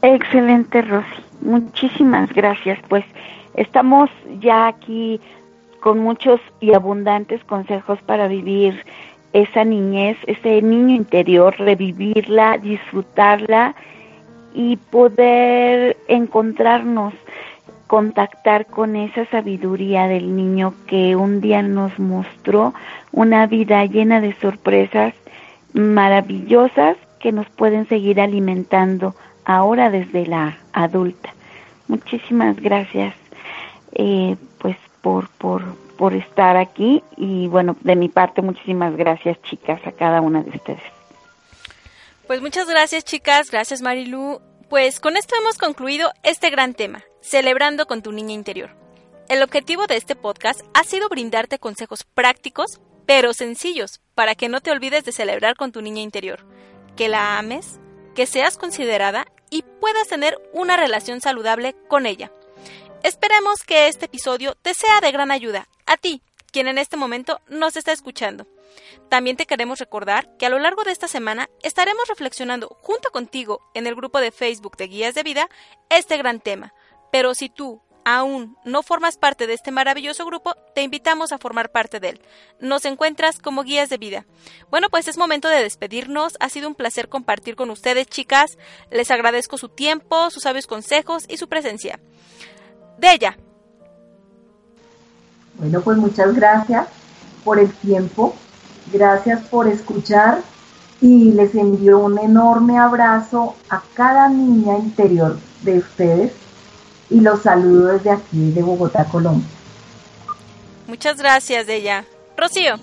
Excelente, 0.00 0.80
Rosy. 0.80 1.22
Muchísimas 1.42 2.32
gracias. 2.32 2.78
Pues 2.88 3.04
estamos 3.58 4.08
ya 4.40 4.68
aquí 4.68 5.20
con 5.80 5.98
muchos 5.98 6.40
y 6.60 6.74
abundantes 6.74 7.42
consejos 7.44 7.98
para 8.02 8.28
vivir 8.28 8.84
esa 9.32 9.64
niñez, 9.64 10.16
ese 10.26 10.62
niño 10.62 10.94
interior, 10.94 11.54
revivirla, 11.58 12.58
disfrutarla 12.58 13.74
y 14.54 14.76
poder 14.76 15.96
encontrarnos 16.08 17.14
contactar 17.86 18.66
con 18.66 18.96
esa 18.96 19.24
sabiduría 19.26 20.08
del 20.08 20.36
niño 20.36 20.74
que 20.86 21.16
un 21.16 21.40
día 21.40 21.62
nos 21.62 21.98
mostró 21.98 22.74
una 23.12 23.46
vida 23.46 23.84
llena 23.86 24.20
de 24.20 24.34
sorpresas 24.34 25.14
maravillosas 25.72 26.96
que 27.18 27.32
nos 27.32 27.48
pueden 27.48 27.88
seguir 27.88 28.20
alimentando 28.20 29.14
ahora 29.44 29.90
desde 29.90 30.26
la 30.26 30.58
adulta. 30.72 31.34
Muchísimas 31.88 32.56
gracias 32.60 33.14
eh, 33.92 34.36
pues 34.58 34.76
por, 35.00 35.28
por, 35.30 35.76
por 35.96 36.14
estar 36.14 36.56
aquí 36.56 37.02
y 37.16 37.48
bueno, 37.48 37.76
de 37.80 37.96
mi 37.96 38.08
parte 38.08 38.42
muchísimas 38.42 38.96
gracias 38.96 39.40
chicas 39.42 39.80
a 39.86 39.92
cada 39.92 40.20
una 40.20 40.42
de 40.42 40.50
ustedes. 40.50 40.82
Pues 42.26 42.42
muchas 42.42 42.68
gracias 42.68 43.04
chicas, 43.04 43.50
gracias 43.50 43.80
Marilu. 43.80 44.40
Pues 44.68 45.00
con 45.00 45.16
esto 45.16 45.34
hemos 45.40 45.56
concluido 45.56 46.10
este 46.22 46.50
gran 46.50 46.74
tema, 46.74 47.02
celebrando 47.22 47.86
con 47.86 48.02
tu 48.02 48.12
niña 48.12 48.34
interior. 48.34 48.70
El 49.28 49.42
objetivo 49.42 49.86
de 49.86 49.96
este 49.96 50.14
podcast 50.14 50.60
ha 50.74 50.84
sido 50.84 51.08
brindarte 51.08 51.58
consejos 51.58 52.04
prácticos, 52.04 52.80
pero 53.06 53.32
sencillos, 53.32 54.00
para 54.14 54.34
que 54.34 54.48
no 54.48 54.60
te 54.60 54.70
olvides 54.70 55.04
de 55.04 55.12
celebrar 55.12 55.56
con 55.56 55.72
tu 55.72 55.80
niña 55.80 56.02
interior, 56.02 56.44
que 56.96 57.08
la 57.08 57.38
ames, 57.38 57.80
que 58.14 58.26
seas 58.26 58.58
considerada 58.58 59.26
y 59.50 59.62
puedas 59.80 60.08
tener 60.08 60.38
una 60.52 60.76
relación 60.76 61.20
saludable 61.20 61.74
con 61.88 62.04
ella. 62.04 62.30
Esperemos 63.02 63.62
que 63.64 63.86
este 63.86 64.06
episodio 64.06 64.56
te 64.56 64.74
sea 64.74 65.00
de 65.00 65.12
gran 65.12 65.30
ayuda, 65.30 65.68
a 65.86 65.96
ti, 65.96 66.20
quien 66.50 66.66
en 66.66 66.78
este 66.78 66.96
momento 66.96 67.40
nos 67.48 67.76
está 67.76 67.92
escuchando. 67.92 68.46
También 69.08 69.36
te 69.36 69.46
queremos 69.46 69.78
recordar 69.78 70.36
que 70.36 70.46
a 70.46 70.50
lo 70.50 70.58
largo 70.58 70.82
de 70.82 70.90
esta 70.90 71.06
semana 71.06 71.48
estaremos 71.62 72.08
reflexionando 72.08 72.76
junto 72.80 73.10
contigo 73.10 73.60
en 73.74 73.86
el 73.86 73.94
grupo 73.94 74.20
de 74.20 74.32
Facebook 74.32 74.76
de 74.76 74.88
Guías 74.88 75.14
de 75.14 75.22
Vida 75.22 75.48
este 75.90 76.16
gran 76.16 76.40
tema. 76.40 76.74
Pero 77.12 77.34
si 77.34 77.48
tú 77.48 77.80
aún 78.04 78.56
no 78.64 78.82
formas 78.82 79.16
parte 79.16 79.46
de 79.46 79.54
este 79.54 79.70
maravilloso 79.70 80.26
grupo, 80.26 80.54
te 80.74 80.82
invitamos 80.82 81.30
a 81.30 81.38
formar 81.38 81.70
parte 81.70 82.00
de 82.00 82.10
él. 82.10 82.20
Nos 82.58 82.84
encuentras 82.84 83.38
como 83.38 83.62
Guías 83.62 83.90
de 83.90 83.98
Vida. 83.98 84.26
Bueno, 84.70 84.88
pues 84.90 85.08
es 85.08 85.18
momento 85.18 85.48
de 85.48 85.62
despedirnos. 85.62 86.36
Ha 86.40 86.48
sido 86.48 86.68
un 86.68 86.74
placer 86.74 87.08
compartir 87.08 87.54
con 87.54 87.70
ustedes, 87.70 88.08
chicas. 88.08 88.58
Les 88.90 89.10
agradezco 89.10 89.56
su 89.56 89.68
tiempo, 89.68 90.30
sus 90.30 90.42
sabios 90.42 90.66
consejos 90.66 91.24
y 91.28 91.36
su 91.36 91.48
presencia. 91.48 92.00
De 92.98 93.12
ella. 93.12 93.36
Bueno, 95.54 95.80
pues 95.80 95.96
muchas 95.98 96.34
gracias 96.34 96.86
por 97.44 97.58
el 97.58 97.72
tiempo 97.72 98.34
Gracias 98.92 99.46
por 99.48 99.68
escuchar 99.68 100.42
y 101.00 101.32
les 101.32 101.54
envío 101.54 101.98
un 101.98 102.18
enorme 102.18 102.78
abrazo 102.78 103.54
a 103.68 103.82
cada 103.94 104.28
niña 104.28 104.78
interior 104.78 105.38
de 105.62 105.78
ustedes 105.78 106.32
y 107.10 107.20
los 107.20 107.42
saludo 107.42 107.88
desde 107.88 108.10
aquí 108.10 108.50
de 108.50 108.62
Bogotá, 108.62 109.04
Colombia. 109.04 109.46
Muchas 110.86 111.18
gracias, 111.18 111.66
Della. 111.66 112.06
Rocío. 112.36 112.76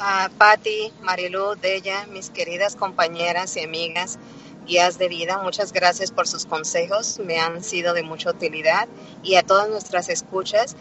A 0.00 0.30
Patti, 0.38 0.92
Marilu, 1.02 1.54
Della, 1.54 2.06
mis 2.06 2.30
queridas 2.30 2.76
compañeras 2.76 3.56
y 3.56 3.64
amigas, 3.64 4.18
guías 4.66 4.98
de 4.98 5.08
vida. 5.08 5.38
Muchas 5.42 5.72
gracias 5.72 6.10
por 6.10 6.26
sus 6.26 6.46
consejos, 6.46 7.18
me 7.18 7.38
han 7.38 7.62
sido 7.62 7.94
de 7.94 8.02
mucha 8.02 8.30
utilidad 8.30 8.88
y 9.22 9.36
a 9.36 9.42
todas 9.42 9.68
nuestras 9.68 10.08
escuchas, 10.08 10.76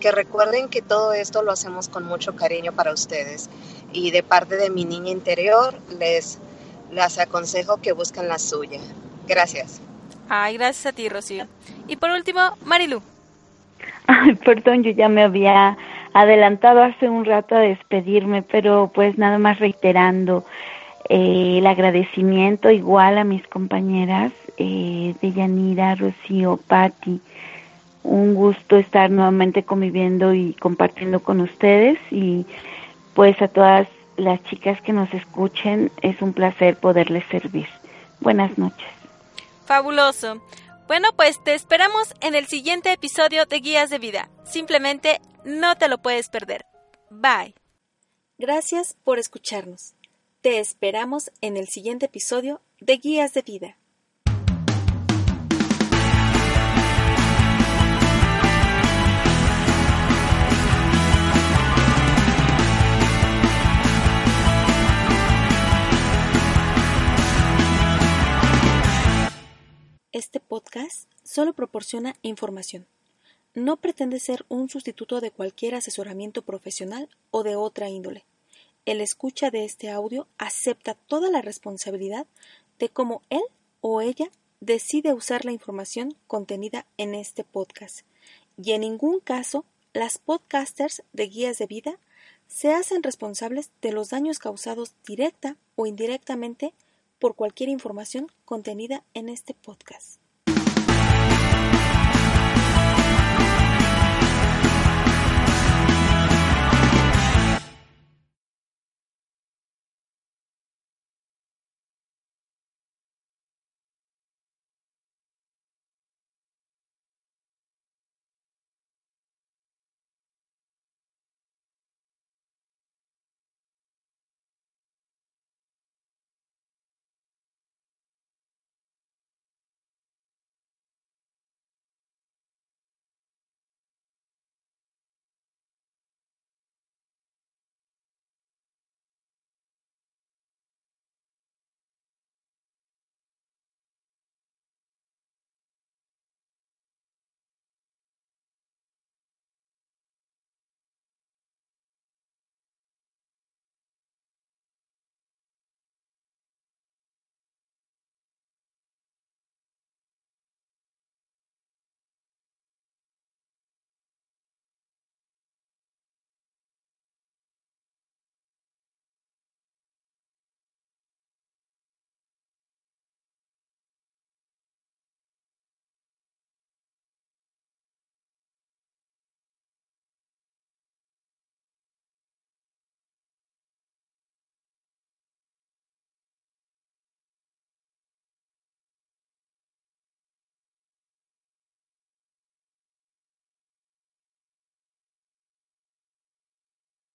que 0.00 0.12
recuerden 0.12 0.68
que 0.68 0.82
todo 0.82 1.12
esto 1.12 1.42
lo 1.42 1.52
hacemos 1.52 1.88
con 1.88 2.04
mucho 2.04 2.36
cariño 2.36 2.72
para 2.72 2.92
ustedes 2.92 3.50
y 3.92 4.10
de 4.10 4.22
parte 4.22 4.56
de 4.56 4.70
mi 4.70 4.84
niña 4.84 5.10
interior 5.10 5.74
les, 5.98 6.38
les 6.92 7.18
aconsejo 7.18 7.78
que 7.78 7.92
busquen 7.92 8.28
la 8.28 8.38
suya. 8.38 8.80
Gracias. 9.26 9.80
Ay, 10.28 10.56
gracias 10.56 10.86
a 10.86 10.92
ti, 10.92 11.08
Rocío. 11.08 11.46
Y 11.86 11.96
por 11.96 12.10
último, 12.10 12.40
Marilu. 12.64 13.02
Ay, 14.06 14.34
perdón, 14.34 14.82
yo 14.82 14.90
ya 14.90 15.08
me 15.08 15.22
había 15.22 15.76
adelantado 16.12 16.82
hace 16.82 17.08
un 17.08 17.24
rato 17.24 17.54
a 17.54 17.60
despedirme, 17.60 18.42
pero 18.42 18.90
pues 18.94 19.18
nada 19.18 19.38
más 19.38 19.58
reiterando 19.58 20.44
eh, 21.08 21.58
el 21.58 21.66
agradecimiento 21.66 22.70
igual 22.70 23.18
a 23.18 23.24
mis 23.24 23.46
compañeras 23.48 24.32
eh, 24.56 25.14
de 25.20 25.32
Yanira, 25.32 25.94
Rocío, 25.94 26.58
Patti. 26.58 27.20
Un 28.02 28.34
gusto 28.34 28.76
estar 28.76 29.10
nuevamente 29.10 29.64
conviviendo 29.64 30.34
y 30.34 30.54
compartiendo 30.54 31.20
con 31.20 31.40
ustedes 31.40 31.98
y 32.10 32.46
pues 33.14 33.40
a 33.42 33.48
todas 33.48 33.88
las 34.16 34.42
chicas 34.44 34.80
que 34.82 34.92
nos 34.92 35.12
escuchen 35.14 35.90
es 36.02 36.20
un 36.22 36.32
placer 36.32 36.76
poderles 36.76 37.24
servir. 37.30 37.68
Buenas 38.20 38.58
noches. 38.58 38.88
Fabuloso. 39.64 40.42
Bueno, 40.86 41.08
pues 41.16 41.42
te 41.44 41.54
esperamos 41.54 42.14
en 42.20 42.34
el 42.34 42.46
siguiente 42.46 42.92
episodio 42.92 43.44
de 43.44 43.60
Guías 43.60 43.90
de 43.90 43.98
Vida. 43.98 44.28
Simplemente 44.44 45.20
no 45.44 45.76
te 45.76 45.88
lo 45.88 45.98
puedes 45.98 46.28
perder. 46.28 46.64
Bye. 47.10 47.54
Gracias 48.38 48.96
por 49.04 49.18
escucharnos. 49.18 49.97
Te 50.48 50.60
esperamos 50.60 51.30
en 51.42 51.58
el 51.58 51.68
siguiente 51.68 52.06
episodio 52.06 52.62
de 52.80 52.96
Guías 52.96 53.34
de 53.34 53.42
Vida. 53.42 53.76
Este 70.12 70.40
podcast 70.40 71.10
solo 71.24 71.52
proporciona 71.52 72.16
información. 72.22 72.86
No 73.52 73.76
pretende 73.76 74.18
ser 74.18 74.46
un 74.48 74.70
sustituto 74.70 75.20
de 75.20 75.30
cualquier 75.30 75.74
asesoramiento 75.74 76.40
profesional 76.40 77.10
o 77.30 77.42
de 77.42 77.54
otra 77.54 77.90
índole 77.90 78.24
el 78.90 79.02
escucha 79.02 79.50
de 79.50 79.66
este 79.66 79.90
audio 79.90 80.26
acepta 80.38 80.94
toda 80.94 81.30
la 81.30 81.42
responsabilidad 81.42 82.26
de 82.78 82.88
cómo 82.88 83.20
él 83.28 83.42
o 83.82 84.00
ella 84.00 84.30
decide 84.60 85.12
usar 85.12 85.44
la 85.44 85.52
información 85.52 86.16
contenida 86.26 86.86
en 86.96 87.14
este 87.14 87.44
podcast. 87.44 88.00
Y 88.56 88.72
en 88.72 88.80
ningún 88.80 89.20
caso 89.20 89.66
las 89.92 90.16
podcasters 90.16 91.02
de 91.12 91.26
guías 91.26 91.58
de 91.58 91.66
vida 91.66 91.98
se 92.46 92.72
hacen 92.72 93.02
responsables 93.02 93.70
de 93.82 93.92
los 93.92 94.08
daños 94.08 94.38
causados 94.38 94.94
directa 95.06 95.56
o 95.76 95.84
indirectamente 95.84 96.72
por 97.18 97.34
cualquier 97.34 97.68
información 97.68 98.32
contenida 98.46 99.04
en 99.12 99.28
este 99.28 99.52
podcast. 99.52 100.17